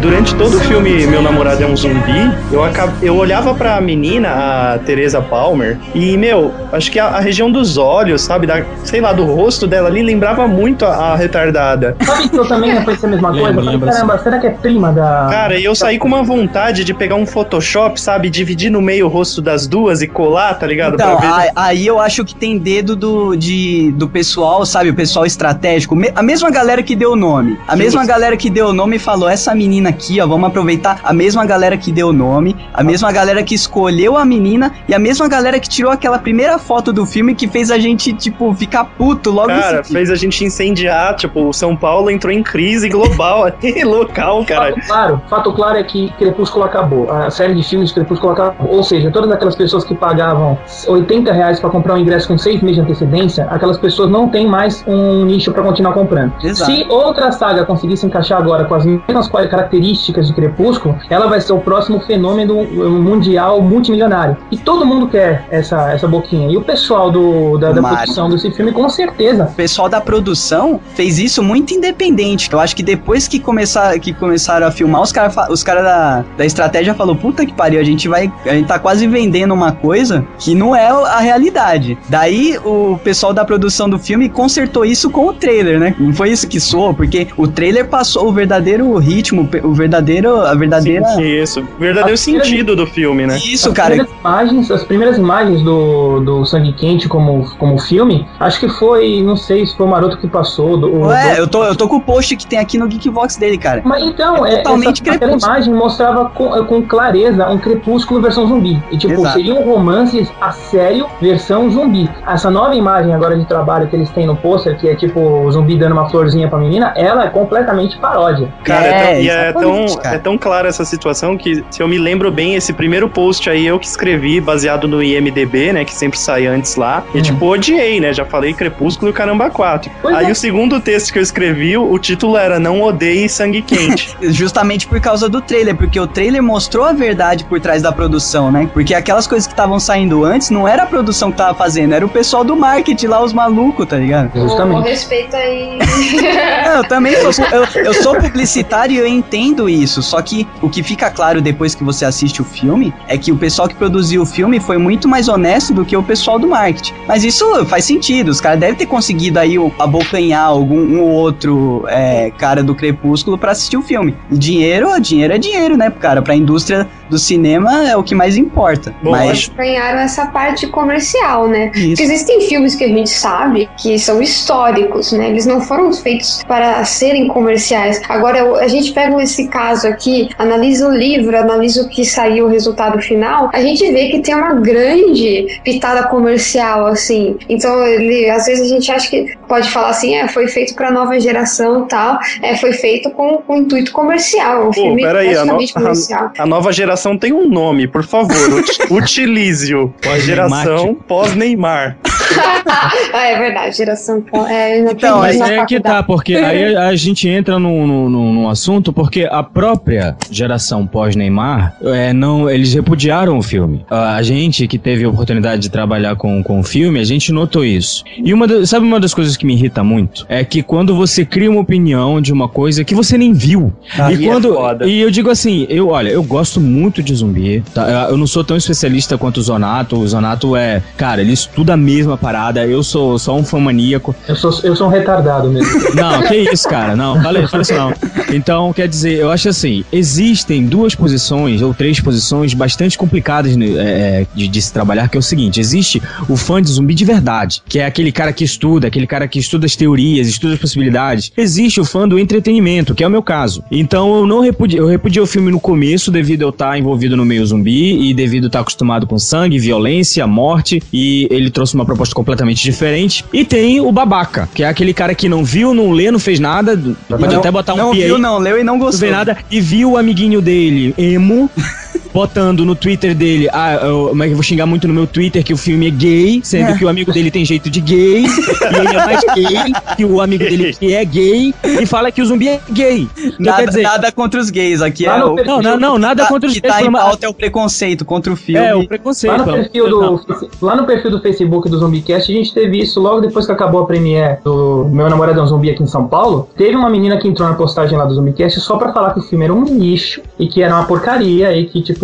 [0.00, 2.90] Durante todo o filme Meu Namorado é um Zumbi, eu, acab...
[3.02, 4.30] eu olhava pra menina,
[4.74, 9.00] a Teresa Palmer, e, meu, acho que a, a, região dos olhos, sabe, da, sei
[9.00, 11.96] lá, do rosto dela ali, lembrava muito a, a retardada.
[12.04, 13.46] Sabe que eu também ia pensei a mesma coisa?
[13.46, 15.28] Lembra, lembra, Caramba, será que é prima da...
[15.30, 19.06] Cara, e eu saí com uma vontade de pegar um Photoshop, sabe, dividir no meio
[19.06, 20.94] o rosto das duas e colar, tá ligado?
[20.94, 25.26] Então, aí, aí eu acho que tem dedo do, de, do pessoal, sabe, o pessoal
[25.26, 27.78] estratégico, a mesma galera que deu o nome, a Sim.
[27.78, 31.44] mesma galera que deu o nome falou, essa menina aqui, ó, vamos aproveitar a mesma
[31.44, 35.28] galera que deu o nome, a mesma galera que escolheu a menina e a mesma
[35.28, 39.30] galera que tirou aquela primeira foto do filme que fez a gente, tipo, ficar puto
[39.30, 43.44] logo Cara, fez a gente incendiar, tipo, o São Paulo entrou em crise global
[43.84, 44.74] local, cara.
[44.74, 48.70] Fato claro, fato claro é que Crepúsculo acabou, a série de filmes de Crepúsculo acabou,
[48.70, 52.62] ou seja, todas aquelas pessoas que pagavam 80 reais para comprar um ingresso com seis
[52.62, 56.32] meses de antecedência, aquelas pessoas não têm mais um nicho para continuar comprando.
[56.42, 56.70] Exato.
[56.70, 61.40] Se outra saga conseguisse encaixar agora com as mesmas características características de Crepúsculo, ela vai
[61.40, 64.36] ser o próximo fenômeno mundial multimilionário.
[64.50, 66.50] E todo mundo quer essa, essa boquinha.
[66.50, 69.44] E o pessoal do, da, da produção desse filme, com certeza.
[69.44, 72.52] O pessoal da produção fez isso muito independente.
[72.52, 76.24] Eu acho que depois que, começar, que começaram a filmar, os caras os cara da,
[76.36, 78.30] da estratégia falou puta que pariu, a gente vai.
[78.44, 81.96] A gente tá quase vendendo uma coisa que não é a realidade.
[82.08, 85.94] Daí o pessoal da produção do filme consertou isso com o trailer, né?
[85.98, 88.86] Não foi isso que soou, porque o trailer passou o verdadeiro
[89.30, 91.04] último, o verdadeiro, a verdadeira...
[91.10, 91.60] Sim, isso.
[91.60, 93.36] O verdadeiro As sentido do filme, né?
[93.38, 93.88] Isso, as cara.
[93.94, 99.22] Primeiras imagens, as primeiras imagens do, do Sangue Quente como, como filme, acho que foi,
[99.22, 100.76] não sei se foi o Maroto que passou.
[100.76, 103.36] Do, Ué, do- eu tô, eu tô com o post que tem aqui no Geekbox
[103.36, 103.82] dele, cara.
[103.84, 108.46] Mas então, É é, totalmente essa, aquela imagem mostrava com, com clareza um crepúsculo versão
[108.46, 108.80] zumbi.
[108.90, 109.34] E tipo, Exato.
[109.36, 112.08] seria um romance a sério versão zumbi.
[112.26, 115.50] Essa nova imagem agora de trabalho que eles têm no pôster, que é tipo o
[115.50, 118.48] zumbi dando uma florzinha pra menina, ela é completamente paródia.
[118.64, 120.16] Cara, é, É, e é tão, cara.
[120.16, 123.66] é tão clara essa situação que, se eu me lembro bem, esse primeiro post aí
[123.66, 125.84] eu que escrevi, baseado no IMDB, né?
[125.84, 127.02] Que sempre sai antes lá.
[127.14, 127.22] E, Hum.
[127.22, 128.12] tipo, odiei, né?
[128.12, 129.90] Já falei Crepúsculo e Caramba 4.
[130.02, 130.30] Pois aí é.
[130.30, 134.16] o segundo texto que eu escrevi, o título era Não Odeie Sangue Quente.
[134.22, 138.50] Justamente por causa do trailer, porque o trailer mostrou a verdade por trás da produção,
[138.50, 138.68] né?
[138.72, 142.04] Porque aquelas coisas que estavam saindo antes não era a produção que tava fazendo, era
[142.04, 144.30] o pessoal do marketing lá, os malucos, tá ligado?
[144.34, 144.88] Justamente.
[144.88, 145.78] respeito aí.
[146.24, 150.02] É, eu também sou, eu, eu sou publicitário e eu entendo isso.
[150.02, 153.36] Só que o que fica claro depois que você assiste o filme é que o
[153.36, 156.94] pessoal que produziu o filme foi muito mais honesto do que o pessoal do marketing.
[157.06, 158.30] Mas isso faz sentido.
[158.30, 163.38] Os caras devem ter conseguido aí abocanhar algum um ou outro é, cara do Crepúsculo
[163.38, 164.16] pra assistir o filme.
[164.30, 166.22] Dinheiro, dinheiro é dinheiro, né, cara?
[166.22, 168.94] Pra indústria do cinema é o que mais importa.
[169.02, 171.66] Bom, Mas ganharam essa parte comercial, né?
[171.66, 172.02] Porque isso.
[172.02, 175.28] existem filmes que a gente sabe que são históricos, né?
[175.28, 178.00] Eles não foram feitos para serem comerciais.
[178.08, 182.48] Agora, a gente pega esse caso aqui, analisa o livro, analisa o que saiu o
[182.48, 187.36] resultado final, a gente vê que tem uma grande pitada comercial, assim.
[187.48, 190.92] Então, ele, às vezes a gente acha que pode falar assim, é, foi feito para
[190.92, 194.68] nova geração e tal, é, foi feito com, com intuito comercial.
[194.68, 196.30] Um filme peraí, a no- comercial.
[196.38, 198.36] A nova geração tem um nome, por favor.
[198.54, 199.92] ut- Utilize-o.
[200.20, 201.98] Geração pós-Neymar.
[203.12, 204.24] ah, é verdade, geração.
[204.48, 208.08] É, eu não Então, na é que tá, porque aí a gente entra num, num,
[208.08, 213.84] num- assunto, porque a própria geração pós-Neymar, é, não, eles repudiaram o filme.
[213.90, 217.32] A a gente que teve a oportunidade de trabalhar com, com o filme, a gente
[217.32, 218.04] notou isso.
[218.22, 220.26] E uma sabe uma das coisas que me irrita muito?
[220.28, 223.72] É que quando você cria uma opinião de uma coisa que você nem viu.
[223.98, 224.54] Aí e é quando.
[224.54, 224.86] foda.
[224.86, 228.08] e eu digo assim, eu, olha, eu gosto muito de zumbi, tá?
[228.10, 229.96] Eu- não sou tão especialista quanto o Zonato.
[229.98, 232.66] O Zonato é, cara, ele estuda a mesma parada.
[232.66, 234.14] Eu sou só um fã maníaco.
[234.28, 235.70] Eu sou, eu sou um retardado mesmo.
[235.96, 236.94] Não, que isso, cara.
[236.94, 237.92] Não, fala, fala isso não.
[238.32, 243.66] Então, quer dizer, eu acho assim, existem duas posições ou três posições bastante complicadas né,
[243.76, 247.04] é, de, de se trabalhar, que é o seguinte, existe o fã de zumbi de
[247.04, 250.60] verdade, que é aquele cara que estuda, aquele cara que estuda as teorias, estuda as
[250.60, 251.32] possibilidades.
[251.36, 253.62] Existe o fã do entretenimento, que é o meu caso.
[253.70, 257.24] Então, eu não repudio, eu repudiei o filme no começo, devido eu estar envolvido no
[257.24, 261.84] meio zumbi e devido eu estar acostumado com sangue, violência, morte, e ele trouxe uma
[261.84, 263.24] proposta completamente diferente.
[263.32, 266.40] E tem o babaca, que é aquele cara que não viu, não lê, não fez
[266.40, 266.76] nada,
[267.08, 269.00] pode Não- até botar um não viu, aí, não leu e não não gostou.
[269.08, 271.50] vê nada, e viu o amiguinho dele, emo,
[272.12, 275.52] botando no Twitter dele, ah, eu, mas eu vou xingar muito no meu Twitter que
[275.52, 278.96] o filme é gay, sendo que o amigo dele tem jeito de gay, e ele
[278.96, 282.48] é mais gay que o amigo dele que é gay, e fala que o zumbi
[282.48, 283.08] é gay.
[283.16, 285.36] Então, Nada, quer dizer, nada contra os gays, aqui Lá é o...
[285.36, 288.04] não, não, não, nada tá- contra os que gays, tá em pauta é o preconceito
[288.04, 288.60] contra o filme.
[288.66, 289.30] é, o preconceito.
[289.32, 290.20] Lá no, pelo- perfil do,
[290.60, 293.82] lá no perfil do Facebook do Zumbicast, a gente teve isso logo depois que acabou
[293.82, 296.48] a premiere do Meu Namorado é um Zumbi aqui em São Paulo.
[296.56, 299.22] Teve uma menina que entrou na postagem lá do Zumbicast só pra falar que o
[299.22, 301.99] filme era um lixo e que era uma porcaria e que, tipo,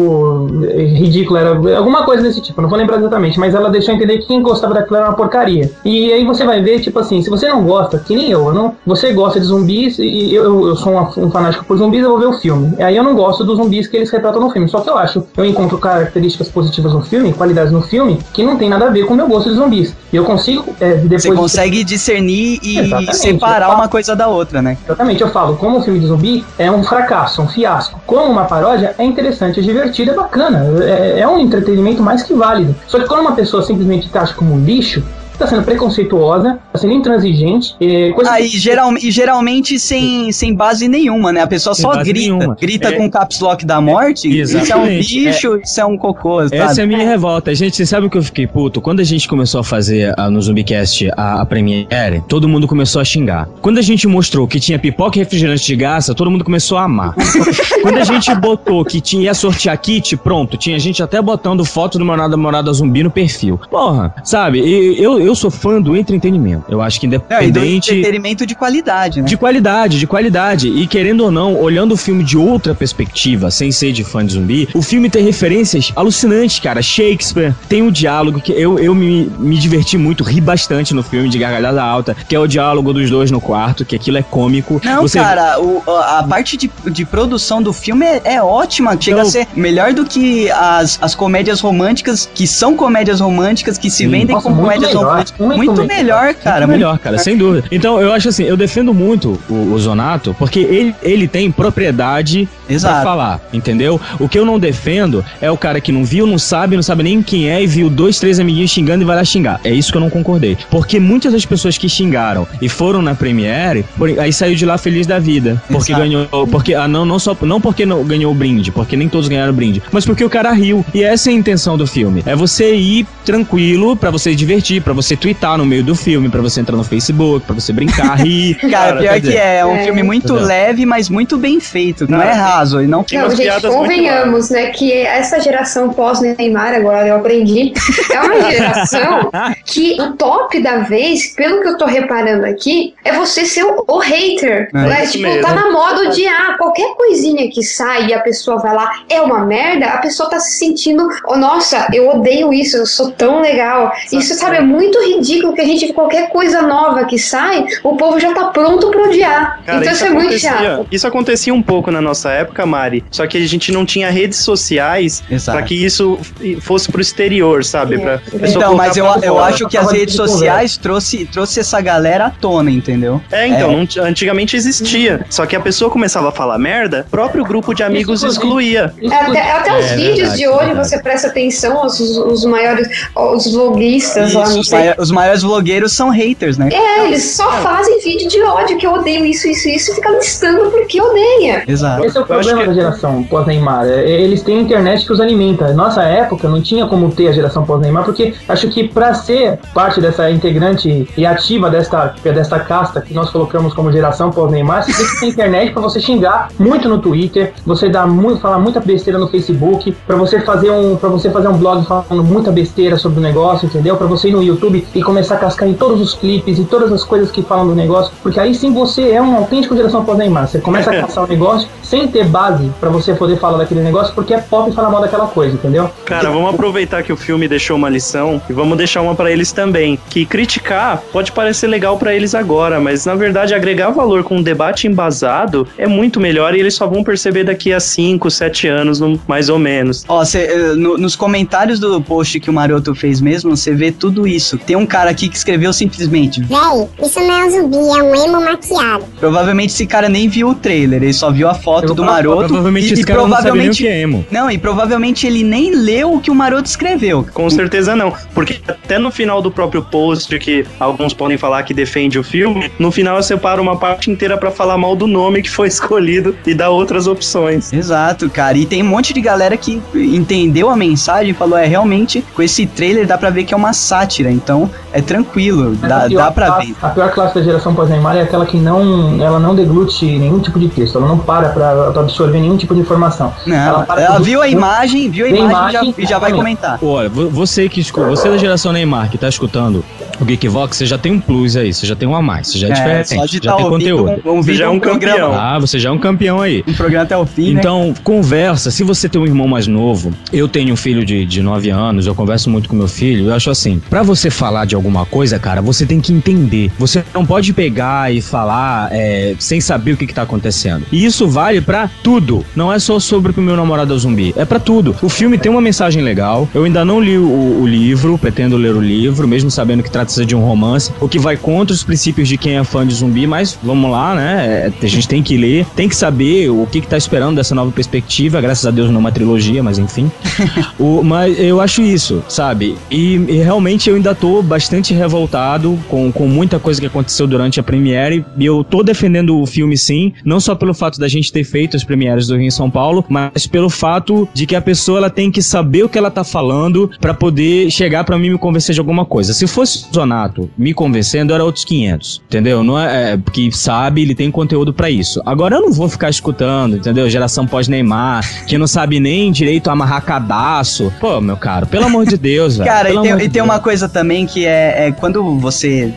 [0.71, 2.61] é ridículo, era alguma coisa desse tipo.
[2.61, 5.71] Não vou lembrar exatamente, mas ela deixou entender que quem gostava daquilo era uma porcaria.
[5.85, 8.55] E aí você vai ver, tipo assim, se você não gosta, que nem eu, eu
[8.55, 12.11] não, você gosta de zumbis e eu, eu sou um, um fanático por zumbis, eu
[12.11, 12.75] vou ver o filme.
[12.83, 14.69] Aí eu não gosto dos zumbis que eles retratam no filme.
[14.69, 18.57] Só que eu acho, eu encontro características positivas no filme, qualidades no filme, que não
[18.57, 19.95] tem nada a ver com o meu gosto de zumbis.
[20.17, 21.23] Eu consigo, é, depois.
[21.23, 23.17] Você consegue discernir e Exatamente.
[23.17, 24.79] separar uma coisa da outra, né?
[24.85, 28.01] Exatamente, eu falo, como um filme de zumbi é um fracasso, um fiasco.
[28.07, 30.67] Como uma paródia, é interessante, é divertido, é bacana.
[30.83, 32.75] É, é um entretenimento mais que válido.
[32.87, 35.03] Só que quando uma pessoa simplesmente taxa como um lixo,
[35.39, 40.55] tá sendo preconceituosa, tá sendo intransigente, é, coisa Ah, e, geral, e geralmente sem, sem
[40.55, 41.43] base nenhuma, né?
[41.43, 42.19] A pessoa Sem só grita.
[42.19, 42.57] nenhuma.
[42.61, 42.93] Grita É.
[42.93, 44.29] com o caps lock da morte.
[44.41, 46.57] Isso é um bicho, isso é um cocô, sabe?
[46.57, 47.55] Essa é a minha revolta.
[47.55, 48.81] Gente, você sabe o que eu fiquei puto?
[48.81, 53.01] Quando a gente começou a fazer ah, no Zumbicast a, a premiere, todo mundo começou
[53.01, 53.49] a xingar.
[53.61, 56.85] Quando a gente mostrou que tinha pipoca e refrigerante de graça, todo mundo começou a
[56.85, 57.15] amar.
[57.83, 61.99] Quando a gente botou que tinha ia sortear kit, pronto, tinha gente até botando foto
[61.99, 63.59] do meu namorado zumbi no perfil.
[63.71, 64.61] Porra, sabe?
[65.01, 66.66] Eu, eu sou fã do entretenimento.
[66.69, 67.91] Eu acho que Não, e do independente.
[67.93, 69.29] entretenimento de qualidade, né?
[69.29, 70.69] De qualidade, de qualidade.
[70.69, 74.33] E querendo ou não, olhando o filme de outra perspectiva, sem ser de fã de
[74.35, 76.83] zumbi, o filme tem referências alucinantes, cara.
[76.83, 81.29] Shakespeare, tem um diálogo que eu, eu me, me diverti muito, ri bastante no filme
[81.29, 84.81] de gargalhada alta, que é o diálogo dos dois no quarto, que aquilo é cômico.
[84.85, 88.97] Não, Você- cara, o- a parte de, de produção do filme é, é ótima.
[89.01, 89.23] Chega Não.
[89.27, 93.99] a ser melhor do que as, as comédias românticas, que são comédias românticas, que se
[93.99, 94.09] Sim.
[94.09, 95.47] vendem Nossa, como comédias melhor, românticas.
[95.47, 95.97] muito Muito, melhor.
[95.97, 96.56] melhor, cara.
[96.65, 97.67] Muito melhor, cara, sem dúvida.
[97.71, 102.49] Então, eu acho assim, eu defendo muito o, o Zonato, porque ele, ele tem propriedade
[102.67, 103.05] pra Exato.
[103.05, 104.01] falar, entendeu?
[104.19, 107.03] O que eu não defendo é o cara que não viu, não sabe, não sabe
[107.03, 109.61] nem quem é e viu dois, três amiguinhos xingando e vai lá xingar.
[109.65, 110.57] É isso que eu não concordei.
[110.71, 113.85] Porque muitas das pessoas que xingaram e foram na Premiere,
[114.21, 115.63] aí saiu de lá feliz da vida.
[115.69, 116.05] Porque Exato.
[116.05, 116.47] ganhou.
[116.47, 117.37] Porque, ah, não, não só.
[117.43, 120.31] Não porque não ganhou o brinde, porque nem todos ganharam o brinde, mas porque o
[120.31, 120.85] cara riu.
[120.93, 122.23] E essa é a intenção do filme.
[122.27, 126.29] É você ir tranquilo pra você se divertir, pra você twittar no meio do filme,
[126.29, 128.55] pra você entrar no Facebook, pra você brincar, rir.
[128.71, 129.85] Cara, pior quer que é, é um É.
[129.85, 130.47] filme muito Entendeu?
[130.47, 132.11] leve, mas muito bem feito.
[132.11, 132.81] Não Não, é tem- raso.
[132.83, 137.07] E não Tem Não, umas gente, piadas muito convenhamos, né, que essa geração pós-Neymar, agora
[137.07, 137.73] eu aprendi,
[138.13, 139.31] é uma geração
[139.65, 143.85] que o top da vez, pelo que eu tô reparando aqui, é você ser o,
[143.87, 144.69] o hater.
[144.75, 145.03] É né?
[145.05, 145.43] isso Tipo, mesmo.
[145.43, 149.21] tá na moda de, ah, qualquer coisinha que sai e a pessoa vai lá, é
[149.21, 153.41] uma merda, a pessoa tá se sentindo, oh, nossa, eu odeio isso, eu sou tão
[153.41, 153.93] legal.
[154.13, 158.21] Isso, sabe, é muito ridículo que a gente, qualquer coisa nova que sai, o povo
[158.21, 159.61] já tá pronto pra odiar.
[159.65, 160.87] Cara, então isso é muito chato.
[160.93, 163.03] isso acontecia um pouco na nossa época, Mari.
[163.11, 165.57] Só que a gente não tinha redes sociais Exato.
[165.57, 166.19] pra que isso
[166.61, 167.95] fosse pro exterior, sabe?
[167.95, 171.61] É, Pra é Então, mas eu, eu acho que as redes de sociais trouxe, trouxe
[171.61, 173.21] essa galera à tona, entendeu?
[173.33, 173.87] É, então, É.
[173.99, 175.25] não antigamente existia.
[175.31, 178.93] Só que a pessoa começava a falar merda, o próprio grupo de amigos excluía.
[179.03, 180.89] É, Até, até os É vídeos verdade, de é hoje, verdade.
[180.89, 184.79] você presta atenção, os, os maiores, os vloguistas lá, Isso, não os, sei.
[184.79, 186.69] mai- os maiores vlogueiros são haters, né?
[186.73, 190.11] É, eles só fazem vídeo de ódio, que eu odeio isso, isso, isso, e fica
[190.11, 191.63] listando porque odeia.
[191.69, 192.05] Exato.
[192.05, 193.87] Esse é o Eu problema que- da geração pós-Neymar.
[193.87, 195.73] É, Eles têm internet que os alimenta.
[195.75, 200.01] Nossa época não tinha como ter a geração pós-Neymar, porque acho que pra ser parte
[200.01, 205.07] dessa integrante e ativa desta, desta casta que nós colocamos como geração pós-Neymar, você tem
[205.07, 209.19] que ter internet pra você xingar muito no Twitter, você dar muito, falar muita besteira
[209.19, 213.19] no Facebook, pra você fazer um, para você fazer um blog falando muita besteira sobre
[213.19, 213.97] o negócio, entendeu?
[213.97, 216.93] Pra você ir no YouTube e começar a cascar em todos os clipes e todas
[216.93, 220.49] as coisas que falam do negócio, porque aí sim você é um autêntico geração pós-Neymar.
[220.49, 224.15] Você começa a caçar o negócio sem ter base pra você poder falar daquele negócio,
[224.15, 225.91] porque é pop falar mal daquela coisa, entendeu?
[226.05, 229.53] Cara, vamos aproveitar que o filme deixou uma lição e vamos deixar uma pra eles
[229.53, 229.99] também.
[230.11, 234.43] Que criticar pode parecer legal pra eles agora, mas na verdade agregar valor com um
[234.43, 239.01] debate embasado é muito melhor e eles só vão perceber daqui a 5, 7 anos,
[239.01, 240.05] no- mais ou menos.
[240.09, 243.91] Ó, cê, eh, no- nos comentários do post que o Maroto fez mesmo, você vê
[243.93, 244.59] tudo isso.
[244.59, 246.43] Tem um cara aqui que escreveu simplesmente.
[246.43, 249.05] Véi, isso não é um zumbi, é um emo maquiado.
[249.19, 252.49] Provavelmente esse cara nem viu o trailer, ele só viu a foto Eu do Maroto.
[252.49, 253.83] Provavelmente e, esse e cara não sabe nem o provavelmente.
[253.83, 254.27] que é emo.
[254.31, 257.27] Não, e provavelmente ele nem leu o que o Maroto escreveu.
[257.33, 261.73] Com certeza não, porque até no final do próprio post, que alguns podem falar que
[261.73, 265.43] defende o filme, no final eu separo uma parte inteira pra falar mal do nome
[265.43, 267.73] que foi escolhido e dar outras opções.
[267.73, 268.59] Exato, cara.
[268.59, 272.43] E tem um monte de galera que entendeu a mensagem e falou: é realmente, com
[272.43, 276.25] esse trailer dá pra ver que é uma sátira, então é tranquilo, dá, a pior
[276.25, 276.77] dá pra classe- ver.
[276.83, 280.59] A pior classe da geração pós-Neymar é aquela que não, ela não deglute nenhum tipo
[280.59, 283.33] de texto, ela não para pra, pra absorver nenhum tipo de informação.
[283.47, 285.95] Não, Ela para ela tudo- viu a imagem, viu a a imagem, e já- imagem,
[285.99, 286.79] e já vai comentar.
[286.83, 289.85] Olha, vo- você que você da geração Neymar que tá escutando
[290.21, 292.59] o Geekvox, você já tem um plus aí, você já tem um a mais, você
[292.59, 294.21] já é, diferente, só de já tá tem conteúdo.
[294.25, 295.35] Um, um Você já é um programa, campeão.
[295.41, 296.65] Ah, você já é um campeão aí.
[296.67, 297.61] Um programa até o fim, né?
[297.61, 298.71] Então, conversa.
[298.71, 302.07] Se você tem um irmão mais novo, eu tenho um filho de, de 9 anos,
[302.07, 303.29] eu converso muito com meu filho.
[303.31, 306.71] Eu acho assim: pra você falar de alguma coisa, cara, você tem que entender.
[306.79, 310.87] Você não pode pegar e falar é, sem saber o que, que tá acontecendo.
[310.93, 312.45] E isso vale pra tudo.
[312.55, 314.33] Não é só sobre o meu namorado é zumbi.
[314.37, 314.95] É pra tudo.
[315.03, 316.49] O filme tem uma mensagem legal.
[316.55, 320.25] Eu ainda não li o, o livro, pretendo ler o livro, mesmo sabendo que trata-se
[320.25, 323.27] de um romance, o que vai contra os princípios de quem é fã de zumbi,
[323.27, 324.73] mas vamos lá, né?
[324.81, 327.55] É, a gente tem que ler, tem que saber o que, que tá esperando dessa
[327.55, 328.41] nova perspectiva.
[328.41, 330.11] Graças a Deus não é uma trilogia, mas enfim.
[330.79, 332.77] o, mas eu acho isso, sabe?
[332.91, 337.59] E, e realmente eu ainda tô bastante revoltado com, com muita coisa que aconteceu durante
[337.59, 338.25] a premiere.
[338.37, 341.77] E eu tô defendendo o filme sim, não só pelo fato da gente ter feito
[341.77, 345.11] as premieres do Rio em São Paulo, mas pelo fato de que a pessoa ela
[345.11, 348.39] tem que saber o que ela tá falando pra poder chegar pra mim e me
[348.39, 349.33] convencer de alguma coisa.
[349.33, 352.63] Se fosse o Zonato me convencendo, era outros 500, entendeu?
[352.63, 355.23] Não é, é porque sabe, ele tem conteúdo pra isso.
[355.25, 357.09] Agora eu não vou ficar escutando, entendeu?
[357.09, 360.93] Geração pós-Neymar, que não sabe nem direito amarrar cadastro.
[361.01, 362.69] Pô, meu caro, pelo amor de Deus, velho.
[362.77, 365.56] Cara, e tem, e tem uma coisa também que é, é quando você,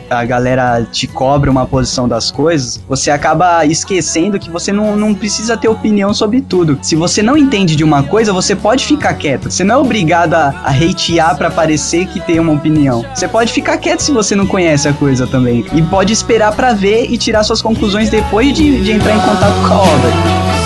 [0.10, 5.14] a galera te cobra uma posição das coisas, você acaba esquecendo que você não, não
[5.14, 6.78] precisa ter opinião sobre tudo.
[6.82, 9.50] Se você não entende de uma coisa, você pode ficar quieto.
[9.50, 13.06] Você não é obrigado a, a hatear pra parecer que tem uma opinião.
[13.14, 15.66] Você pode ficar quieto se você não conhece a coisa também.
[15.74, 19.68] E pode esperar pra ver e tirar suas conclusões depois de, de entrar em contato
[19.68, 20.59] com a obra.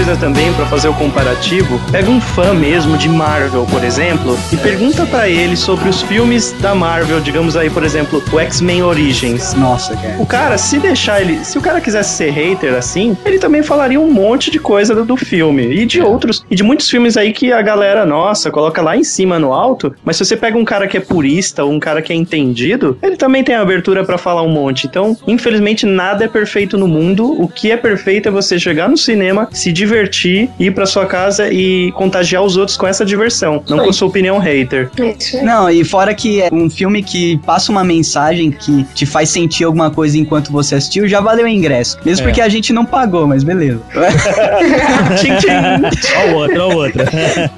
[0.00, 1.78] Coisa também pra fazer o comparativo.
[1.92, 6.52] Pega um fã mesmo de Marvel, por exemplo, e pergunta pra ele sobre os filmes
[6.52, 9.52] da Marvel, digamos aí, por exemplo, o X-Men Origins.
[9.52, 10.16] Nossa, cara.
[10.18, 11.44] O cara, se deixar ele.
[11.44, 15.04] Se o cara quisesse ser hater assim, ele também falaria um monte de coisa do,
[15.04, 15.64] do filme.
[15.70, 16.46] E de outros.
[16.50, 19.94] E de muitos filmes aí que a galera, nossa, coloca lá em cima no alto.
[20.02, 22.96] Mas se você pega um cara que é purista ou um cara que é entendido,
[23.02, 24.86] ele também tem abertura pra falar um monte.
[24.86, 27.38] Então, infelizmente, nada é perfeito no mundo.
[27.38, 31.52] O que é perfeito é você chegar no cinema, se divertir, ir pra sua casa
[31.52, 33.62] e contagiar os outros com essa diversão.
[33.68, 34.90] Não com sua opinião hater.
[34.98, 35.42] É.
[35.42, 39.64] Não, e fora que é um filme que passa uma mensagem que te faz sentir
[39.64, 41.98] alguma coisa enquanto você assistiu, já valeu o ingresso.
[42.04, 42.28] Mesmo É.
[42.28, 43.80] porque a gente não pagou, mas beleza.
[45.16, 46.10] Tchim, tchim.
[46.16, 47.02] Ó outro, ó o outro.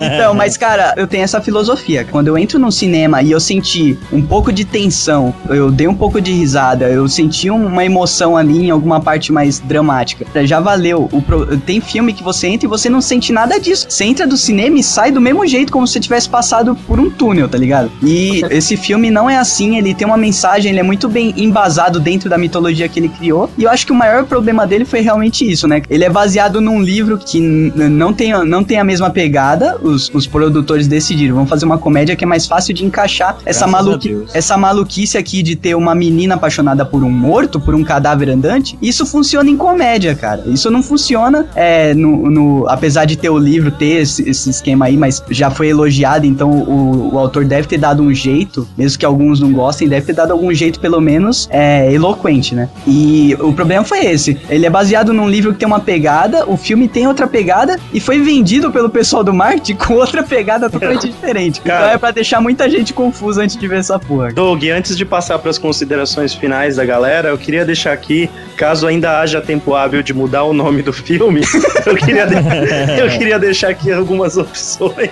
[0.00, 2.06] Então, mas cara, eu tenho essa filosofia.
[2.10, 5.94] Quando eu entro num cinema e eu senti um pouco de tensão, eu dei um
[5.94, 10.60] pouco de risada, eu senti um- uma emoção ali em alguma parte mais dramática, já
[10.60, 11.08] valeu.
[11.12, 13.86] O pro- Tem filme que você entra e você não sente nada disso.
[13.88, 16.98] Você entra do cinema e sai do mesmo jeito, como se você tivesse passado por
[16.98, 17.90] um túnel, tá ligado?
[18.02, 22.00] E esse filme não é assim, ele tem uma mensagem, ele é muito bem embasado
[22.00, 23.50] dentro da mitologia que ele criou.
[23.56, 25.82] E eu acho que o maior problema dele foi realmente isso, né?
[25.88, 29.78] Ele é baseado num livro que não tem, não tem a mesma pegada.
[29.82, 33.66] Os, os produtores decidiram, vamos fazer uma comédia que é mais fácil de encaixar essa,
[33.66, 38.28] Graças essa maluquice aqui de ter uma menina apaixonada por um morto, por um cadáver
[38.28, 38.78] andante.
[38.80, 40.42] Isso funciona em comédia, cara.
[40.46, 44.86] Isso não funciona é, no, no- apesar de ter o livro, ter esse, esse esquema
[44.86, 48.98] aí, mas já foi elogiado, então o, o autor deve ter dado um jeito, mesmo
[48.98, 52.68] que alguns não gostem, deve ter dado algum jeito, pelo menos, é, eloquente, né?
[52.86, 54.36] E o problema foi esse.
[54.48, 58.00] Ele é baseado num livro que tem uma pegada, o filme tem outra pegada, e
[58.00, 61.60] foi vendido pelo pessoal do marketing com outra pegada totalmente diferente.
[61.60, 61.80] Cara.
[61.84, 64.32] Então é pra deixar muita gente confusa antes de ver essa porra.
[64.32, 68.86] Doug, antes de passar para as considerações finais da galera, eu queria deixar aqui, caso
[68.86, 71.40] ainda haja tempo hábil de mudar o nome do filme,
[71.86, 72.34] eu queria, de-
[73.00, 75.10] eu queria deixar aqui algumas opções.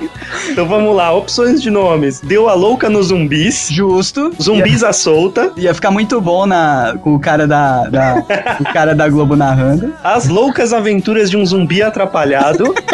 [0.48, 2.20] Então vamos lá, opções de nomes.
[2.20, 4.33] Deu a louca nos zumbis, Justo.
[4.40, 8.24] zumbis à solta, Ia ficar muito bom na, com o cara da, da-
[8.61, 9.92] o cara da Globo narrando.
[10.03, 12.74] as loucas aventuras de um zumbi atrapalhado,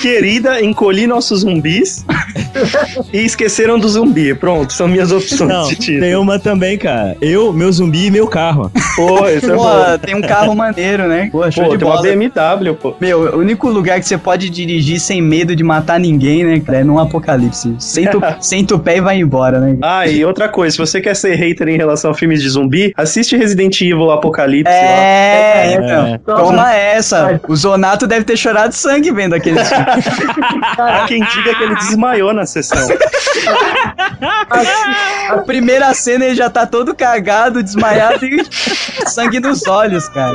[0.00, 2.04] querida, encolhi nossos zumbis
[3.12, 4.34] e esqueceram do zumbi.
[4.34, 6.00] Pronto, são minhas opções Não, de título.
[6.00, 7.16] tem uma também, cara.
[7.20, 8.70] Eu, meu zumbi e meu carro.
[8.96, 9.98] Pô, esse é Pô, bom.
[10.04, 11.28] tem um carro maneiro, né?
[11.30, 12.08] Pô, show Pô, de tem uma bola.
[12.08, 12.94] BMW, pô.
[13.00, 16.78] Meu, o único lugar que você pode dirigir sem medo de matar ninguém, né, cara,
[16.78, 17.74] é num apocalipse.
[17.78, 19.76] Senta, o- senta o pé e vai embora, né?
[19.82, 22.92] Ah, e outra coisa, se você quer ser hater em relação a filmes de zumbi,
[22.96, 24.78] assiste Resident Evil Apocalipse lá.
[24.78, 25.72] É, É.
[25.74, 26.18] então.
[26.24, 26.40] Pronto.
[26.48, 27.40] Toma essa.
[27.48, 29.84] O Zonato deve ter chorado sangue vendo aquele filme.
[30.78, 32.88] Há quem diga que ele desmaiou na sessão.
[35.30, 38.44] A primeira cena ele já tá todo cagado, desmaiado e
[39.06, 40.34] sangue nos olhos, cara.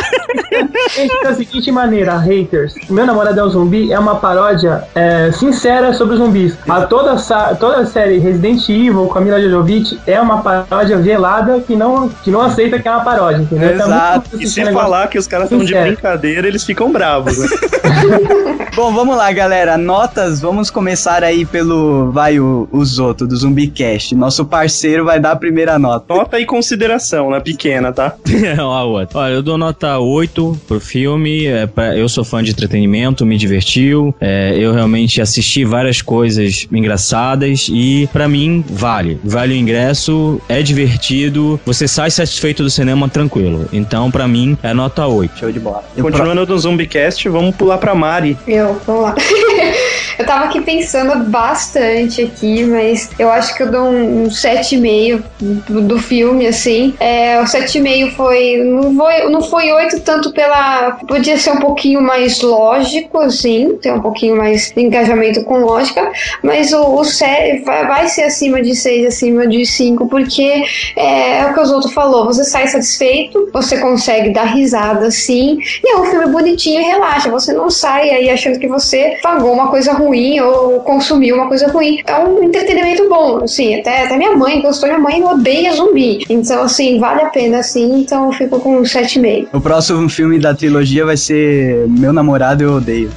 [0.94, 2.74] Gente, da seguinte maneira, haters.
[2.88, 6.56] Meu namorado é um zumbi é uma paródia é, sincera sobre os zumbis.
[6.68, 7.16] A toda,
[7.56, 12.08] toda a série Resident Evil com a Mila Jovovich é uma paródia velada que não,
[12.08, 13.76] que não aceita que é uma paródia, entendeu?
[13.76, 14.30] Tá Exato.
[14.30, 14.80] muito E se negócio.
[14.80, 17.38] falar que os caras estão de brincadeira, eles ficam bravos.
[17.38, 17.46] Né?
[18.74, 19.78] Bom, vamos lá, galera.
[19.78, 22.10] Notas, vamos começar aí pelo.
[22.10, 24.16] Vai, o, o Zoto, do Zumbicast.
[24.16, 26.12] Nosso parceiro vai dar a primeira nota.
[26.12, 28.14] Nota e consideração, na pequena, tá?
[28.58, 29.20] Ó, a outra.
[29.20, 31.46] Olha, eu dou nota 8 pro filme.
[31.46, 34.14] É, pra- eu sou fã de entretenimento, me divertiu.
[34.20, 39.18] É, eu realmente assisti várias coisas engraçadas e, pra mim, vale.
[39.24, 41.60] Vale o ingresso, é divertido.
[41.64, 43.68] Você sai satisfeito do cinema tranquilo.
[43.72, 45.38] Então, pra mim, é nota 8.
[45.38, 45.84] Show de bola.
[45.96, 48.36] Eu Continuando no Zumbicast, vamos pular pra Mari.
[48.46, 49.14] Eu, vamos lá.
[50.18, 55.22] eu tava aqui pensando bastante aqui, mas eu acho que eu dou um, um 7,5
[55.68, 56.94] do, filme, assim.
[57.00, 58.58] É, o 7,5 foi.
[58.58, 60.92] Não foi, não foi 8 tanto pela.
[61.06, 66.72] Podia ser um pouquinho mais lógico, assim, ter um pouquinho mais engajamento com lógica, mas
[66.72, 70.64] o, o 7 vai, ser acima de 6, acima de 5, porque
[70.96, 75.58] é, é o que o Zoto falou, você sai satisfeito, você consegue dar risada assim,
[75.82, 79.52] e é um filme bonitinho e relaxa, você não sai aí achando que você pagou
[79.52, 82.00] uma coisa ruim ruim ou consumir uma coisa ruim.
[82.06, 86.24] É um entretenimento bom, assim, até, até minha mãe gostou, minha mãe odeia zumbi.
[86.28, 89.48] Então, assim, vale a pena, assim, então eu fico com 7,5.
[89.52, 93.10] O próximo filme da trilogia vai ser Meu Namorado Eu Odeio.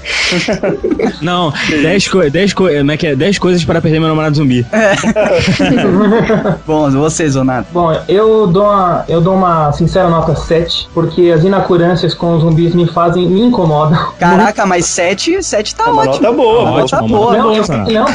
[1.22, 3.16] Não, 10 co dez co como é que é?
[3.16, 4.66] 10 coisas para perder meu namorado zumbi.
[6.66, 7.68] Bom, você, Zonato.
[7.72, 12.42] Bom, eu dou uma, eu dou uma sincera nota 7, porque as inacurâncias com os
[12.42, 13.98] zumbis me fazem, me incomodam.
[14.20, 16.24] Caraca, mas 7, 7 tá É uma ótimo.
[16.24, 17.38] nota boa, Tá Tá boa.
[17.38, 18.06] Não, não,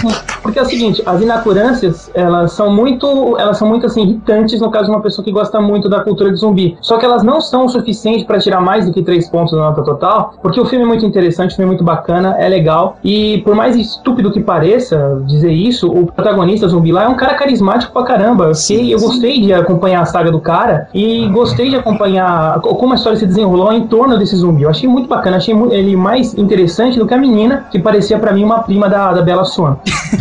[0.43, 4.71] porque é o seguinte, as inacurâncias, elas são muito, elas são muito assim irritantes no
[4.71, 6.77] caso de uma pessoa que gosta muito da cultura de zumbi.
[6.81, 9.59] Só que elas não são o suficiente pra tirar mais do que 3 pontos da
[9.59, 12.97] nota total, porque o filme é muito interessante, o filme é muito bacana, é legal
[13.05, 17.35] e por mais estúpido que pareça dizer isso, o protagonista zumbi lá é um cara
[17.35, 18.47] carismático pra caramba.
[18.47, 22.93] Eu sei, eu gostei de acompanhar a saga do cara e gostei de acompanhar como
[22.93, 24.63] a história se desenrolou em torno desse zumbi.
[24.63, 28.33] Eu achei muito bacana, achei ele mais interessante do que a menina, que parecia pra
[28.33, 29.76] mim uma prima da, da Bela Swan.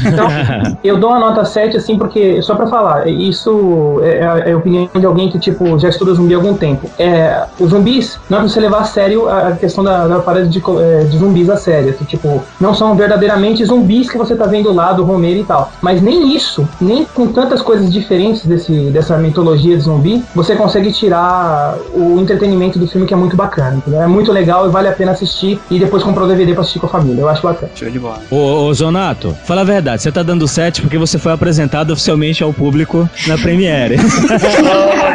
[0.05, 0.27] Então,
[0.83, 4.89] eu dou uma nota 7, assim, porque, só pra falar, isso é, é a opinião
[4.93, 6.89] de alguém que, tipo, já estuda zumbi há algum tempo.
[6.97, 10.47] É, os zumbis, não é pra você levar a sério a, questão da, da parada
[10.47, 11.93] de, é, de zumbis a sério.
[11.93, 15.71] Que, tipo, não são verdadeiramente zumbis que você tá vendo lá do Romero e tal.
[15.81, 20.91] Mas nem isso, nem com tantas coisas diferentes desse, dessa mitologia de zumbi, você consegue
[20.91, 23.77] tirar o entretenimento do filme, que é muito bacana.
[23.77, 24.01] entendeu?
[24.01, 26.79] É muito legal e vale a pena assistir e depois comprar o DVD pra assistir
[26.79, 27.21] com a família.
[27.21, 27.71] Eu acho bacana.
[27.75, 28.20] Show de bola.
[28.29, 32.43] Ô, ô, Zonato, fala a verdade, você tá dando 7 porque você foi apresentado oficialmente
[32.43, 33.97] ao público na Premiere.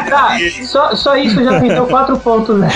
[0.09, 2.69] Tá, só, só isso já vendeu quatro pontos, né?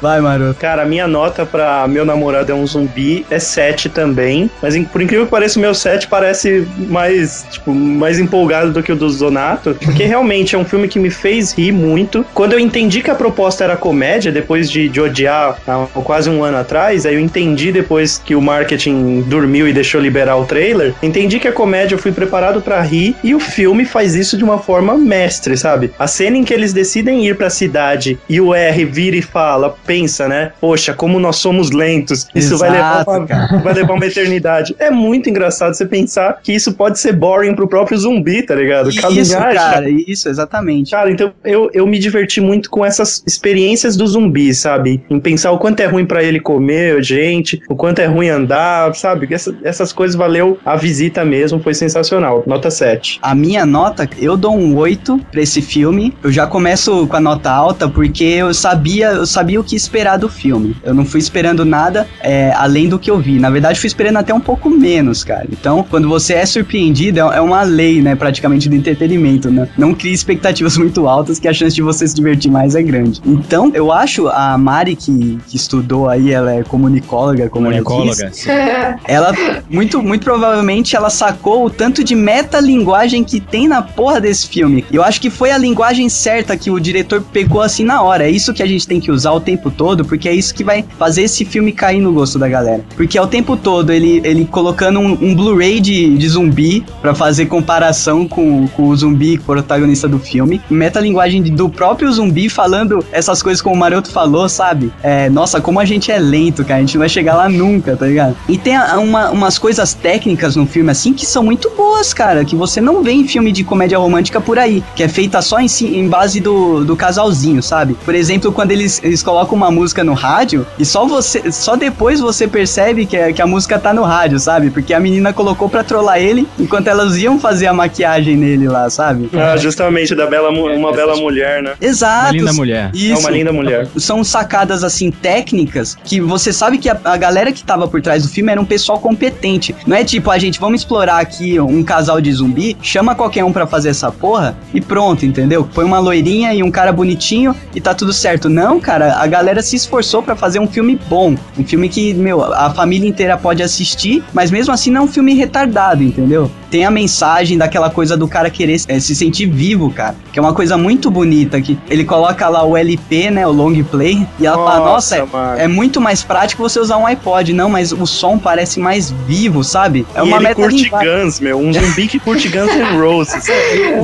[0.00, 0.58] Vai, Maroto.
[0.58, 4.50] Cara, a minha nota pra Meu Namorado é um Zumbi é 7 também.
[4.60, 8.92] Mas por incrível que pareça, o meu 7 parece mais, tipo, mais empolgado do que
[8.92, 9.76] o do Zonato.
[9.82, 12.24] Porque realmente é um filme que me fez rir muito.
[12.34, 16.42] Quando eu entendi que a proposta era comédia, depois de, de odiar há quase um
[16.42, 20.94] ano atrás, aí eu entendi depois que o marketing dormiu e deixou liberar o trailer.
[21.02, 24.44] Entendi que a comédia eu fui preparado pra rir e o filme faz isso de
[24.44, 25.92] uma forma mestre, sabe?
[25.98, 29.76] A cena em que eles decidem ir pra cidade e o R vira e fala,
[29.86, 30.52] pensa, né?
[30.60, 32.26] Poxa, como nós somos lentos.
[32.34, 33.58] Isso vai levar, Exato, uma, cara.
[33.58, 34.74] vai levar uma eternidade.
[34.78, 38.88] É muito engraçado você pensar que isso pode ser boring pro próprio zumbi, tá ligado?
[38.90, 40.90] Isso, Caminhar, cara, isso, exatamente.
[40.90, 45.02] Cara, então eu, eu me diverti muito com essas experiências do zumbi, sabe?
[45.10, 48.94] Em pensar o quanto é ruim pra ele comer gente, o quanto é ruim andar,
[48.94, 49.26] sabe?
[49.30, 52.42] Essa- essas coisas valeu a visita mesmo, foi sensacional.
[52.46, 53.18] Nota 7.
[53.22, 56.14] A minha nota, eu dou um 8 pra esse filme.
[56.22, 60.16] Eu já começo com a nota alta porque eu sabia, eu sabia o que esperar
[60.18, 60.76] do filme.
[60.84, 63.38] Eu não fui esperando nada é, além do que eu vi.
[63.38, 65.46] Na verdade, fui esperando até um pouco menos, cara.
[65.50, 69.68] Então, quando você é surpreendido, é é uma lei, né, praticamente do entretenimento, né?
[69.76, 73.20] Não crie expectativas muito altas que a chance de você se divertir mais é grande.
[73.26, 78.30] Então, eu acho a Mari que, que estudou aí, ela é comunicóloga, como ela Comunicóloga.
[78.30, 78.48] disse,
[79.06, 79.32] ela,
[79.68, 84.84] muito, muito provavelmente, ela sacou o tanto de metalinguagem que tem na porra desse filme.
[84.92, 88.24] Eu acho que foi a linguagem certa que o diretor pegou assim na hora.
[88.24, 90.64] É isso que a gente tem que usar o tempo todo, porque é isso que
[90.64, 92.84] vai fazer esse filme cair no gosto da galera.
[92.96, 97.14] Porque é o tempo todo ele, ele colocando um, um Blu-ray de, de zumbi pra
[97.14, 100.60] fazer comparação com, com o zumbi protagonista do filme.
[100.70, 104.92] Metalinguagem do próprio zumbi falando essas coisas como o Maroto falou, sabe?
[105.02, 106.78] É, nossa, como a gente é lento, cara.
[106.78, 108.36] A gente não vai chegar lá nunca, tá ligado?
[108.48, 112.44] E tem uma- umas coisas técnicas no filme, assim, que são muito boas, cara.
[112.44, 114.82] Que você não vê em filme de comédia romântica por aí.
[114.96, 117.94] Que é feita só em, em base do, do casalzinho, sabe?
[118.04, 122.20] Por exemplo, quando eles, eles colocam uma música no rádio e só você só depois
[122.20, 124.70] você percebe que, a- que a música tá no rádio, sabe?
[124.70, 128.88] Porque a menina colocou pra trollar ele enquanto elas iam fazer a maquiagem nele lá,
[128.90, 129.28] sabe?
[129.34, 131.72] Ah, justamente, da bela, uma bela mulher, né?
[131.80, 132.22] Exato.
[132.26, 132.90] Uma linda mulher.
[132.94, 133.12] Isso.
[133.14, 133.86] É uma linda mulher.
[133.96, 138.22] São sacadas assim técnicas que você sabe que a, a galera que tava por trás
[138.22, 139.74] do filme era um pessoal competente.
[139.86, 143.52] Não é tipo, a gente vamos explorar aqui um casal de zumbi, chama qualquer um
[143.52, 145.68] pra fazer essa porra e pronto, entendeu?
[145.74, 148.48] Põe uma loirinha e um cara bonitinho e tá tudo certo.
[148.48, 152.42] Não, cara, a galera se esforçou pra fazer um filme bom, um filme que, meu,
[152.42, 156.50] a família inteira pode assistir, mas mesmo assim não é um filme retardado, entendeu?
[156.70, 160.42] Tem a mensagem daquela coisa do cara querer eh, se sentir vivo, cara, que é
[160.42, 164.46] uma coisa muito bonita que ele coloca lá o LP, né, o long play, e
[164.46, 165.24] ela fala, nossa, é,
[165.58, 169.64] é muito mais prático você usar um iPod, não, mas o som parece mais vivo,
[169.64, 170.06] sabe?
[170.14, 171.58] É e uma ele meta curte Guns, meu.
[171.58, 173.44] Um um zumbi que curte Guns N' Roses.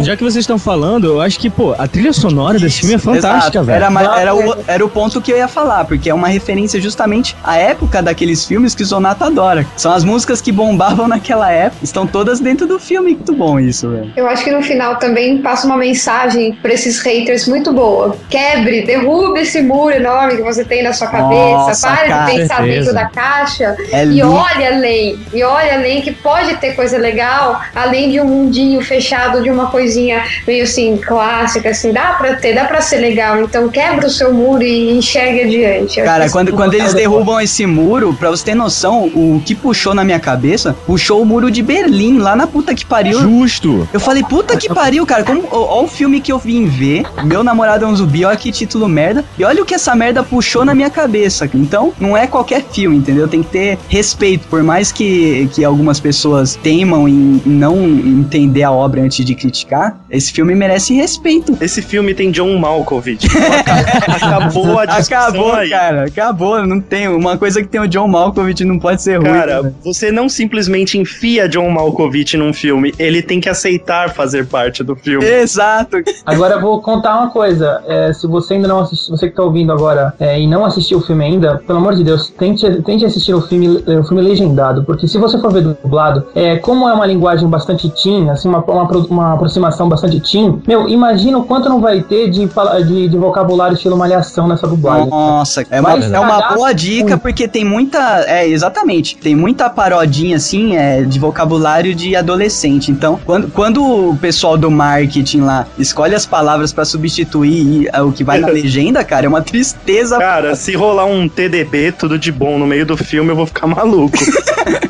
[0.02, 2.98] Já que vocês estão falando, eu acho que, pô, a trilha sonora desse filme é
[2.98, 3.64] fantástica, Exato.
[3.64, 3.84] velho.
[3.84, 7.36] Era, era, o, era o ponto que eu ia falar, porque é uma referência justamente
[7.44, 9.66] à época daqueles filmes que o Zonato adora.
[9.76, 13.14] São as músicas que bombavam naquela época, estão todas dentro do filme.
[13.18, 14.12] Muito bom isso, velho.
[14.16, 18.16] Eu acho que no final também passa uma mensagem pra esses haters muito boa.
[18.30, 21.28] Quebre, derrube esse muro enorme que você tem na sua cabeça.
[21.28, 22.77] Nossa, Pare cara, de pensar certeza.
[22.78, 25.18] Dentro da caixa É e olha além.
[25.32, 29.66] E olha além que pode ter coisa legal, além de um mundinho fechado, de uma
[29.66, 31.92] coisinha meio assim, clássica, assim.
[31.92, 33.40] Dá pra ter, dá pra ser legal.
[33.40, 36.00] Então quebra o seu muro e enxergue adiante.
[36.00, 39.94] Eu Cara, quando, quando eles derrubam esse muro, pra você ter noção, o que puxou
[39.94, 43.20] na minha cabeça, puxou o muro de Berlim, lá na puta que pariu.
[43.20, 43.88] Justo.
[43.92, 45.24] Eu falei, puta que pariu, cara.
[45.24, 47.04] Como, ó, ó o filme que eu vim ver.
[47.24, 49.24] Meu namorado é um zumbi, olha que título merda.
[49.38, 51.48] E olha o que essa merda puxou na minha cabeça.
[51.54, 53.26] Então, não é qualquer entendeu?
[53.28, 54.46] Tem que ter respeito.
[54.48, 59.98] Por mais que, que algumas pessoas teimam em não entender a obra antes de criticar,
[60.10, 61.56] esse filme merece respeito.
[61.60, 63.28] Esse filme tem John Malkovich.
[64.08, 65.70] Acabou a discussão Acabou, aí.
[65.70, 66.04] cara.
[66.06, 66.66] Acabou.
[66.66, 67.08] Não tem.
[67.08, 69.26] Uma coisa que tem o John Malkovich não pode ser ruim.
[69.26, 69.72] Cara, né?
[69.84, 74.96] você não simplesmente enfia John Malkovich num filme, ele tem que aceitar fazer parte do
[74.96, 75.26] filme.
[75.26, 75.98] Exato.
[76.24, 77.82] Agora eu vou contar uma coisa.
[77.86, 80.98] É, se você ainda não assistiu, você que tá ouvindo agora é, e não assistiu
[80.98, 84.84] o filme ainda, pelo amor de Deus, tente, tente assistir o filme, o filme legendado.
[84.84, 88.64] Porque se você for ver dublado, é, como é uma linguagem bastante teen, assim, uma,
[88.64, 92.48] uma, uma aproximação bastante teen, meu, imagina o quanto não vai ter de,
[92.86, 95.08] de, de vocabulário estilo malhação nessa dublagem.
[95.08, 97.22] Nossa, é uma, é uma boa dica muito.
[97.22, 98.24] porque tem muita.
[98.26, 99.16] É, exatamente.
[99.16, 102.90] Tem muita parodinha, assim, é, de vocabulário de adolescente.
[102.90, 108.12] Então, quando, quando o pessoal do marketing lá escolhe as palavras pra substituir é, o
[108.12, 110.18] que vai na legenda, cara, é uma tristeza.
[110.18, 113.66] Cara, se rolar um TDB, tudo de bom no meio do filme, eu vou ficar
[113.66, 114.18] maluco.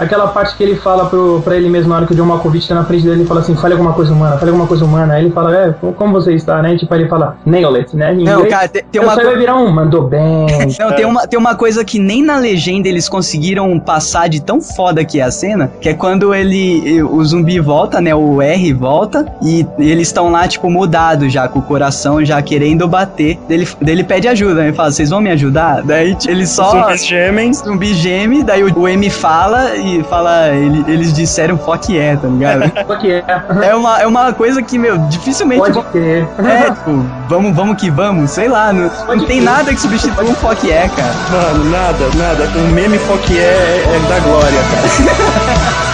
[0.00, 2.66] Aquela parte que ele fala pro, pra ele mesmo na hora que o John Malkovich
[2.68, 5.14] tá na frente dele, ele fala assim, fale alguma coisa humana, fale alguma coisa humana.
[5.14, 6.76] Aí ele fala, é, como você está, né?
[6.76, 8.14] Tipo, ele fala, nail it, né?
[8.14, 9.14] Em Não, inglês, cara, tem, tem uma.
[9.14, 10.46] só co- vai virar um, mandou bem.
[10.80, 14.60] Não, tem uma, tem uma coisa que nem na legenda eles conseguiram passar de tão
[14.60, 18.72] foda que é a cena, que é quando ele, o zumbi volta, né, o R
[18.72, 23.38] volta, e eles estão lá, tipo, mudados já, com o coração já querendo bater.
[23.48, 25.82] Ele, ele pede ajuda, né, ele fala, vocês vão me ajudar?
[25.82, 26.70] Daí ele só...
[26.70, 27.52] Zumbis gemem.
[27.52, 32.28] Zumbi geme, daí o, o M fala e fala, ele- eles disseram fuck yeah, tá
[32.28, 32.70] ligado?
[32.86, 33.24] Qual que é?
[33.62, 35.60] é, uma, é uma coisa que, meu, dificilmente...
[35.60, 36.26] Pode crer.
[36.38, 40.34] É, tipo, vamos, vamos que vamos, sei lá, não, não tem nada que substitua um
[40.34, 41.14] fuck yeah, cara.
[41.30, 42.48] Mano, nada, nada.
[42.58, 45.80] O meme foque é, é, é da glória, cara.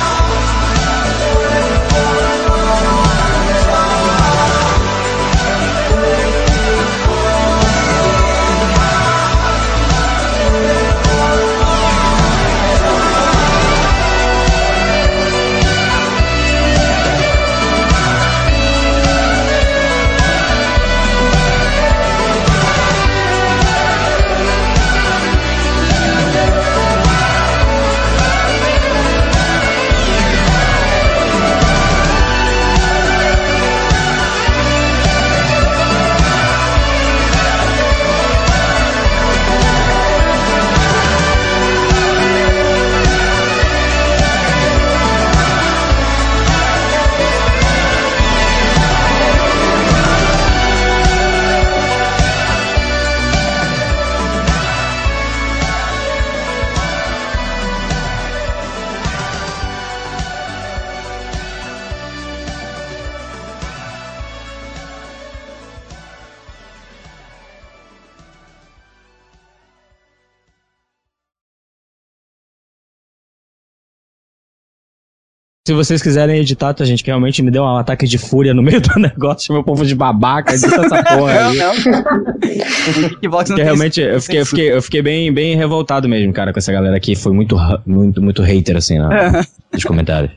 [75.66, 78.62] Se vocês quiserem editar, tá, gente, que realmente me deu um ataque de fúria no
[78.62, 81.56] meio do negócio, meu povo de babaca, edita essa porra aí.
[81.56, 83.40] Não, não.
[83.40, 86.60] O Porque realmente eu fiquei, eu, fiquei, eu fiquei bem, bem revoltado mesmo, cara, com
[86.60, 87.16] essa galera aqui.
[87.16, 89.44] Foi muito, muito, muito hater, assim, na,
[89.74, 90.30] nos comentários.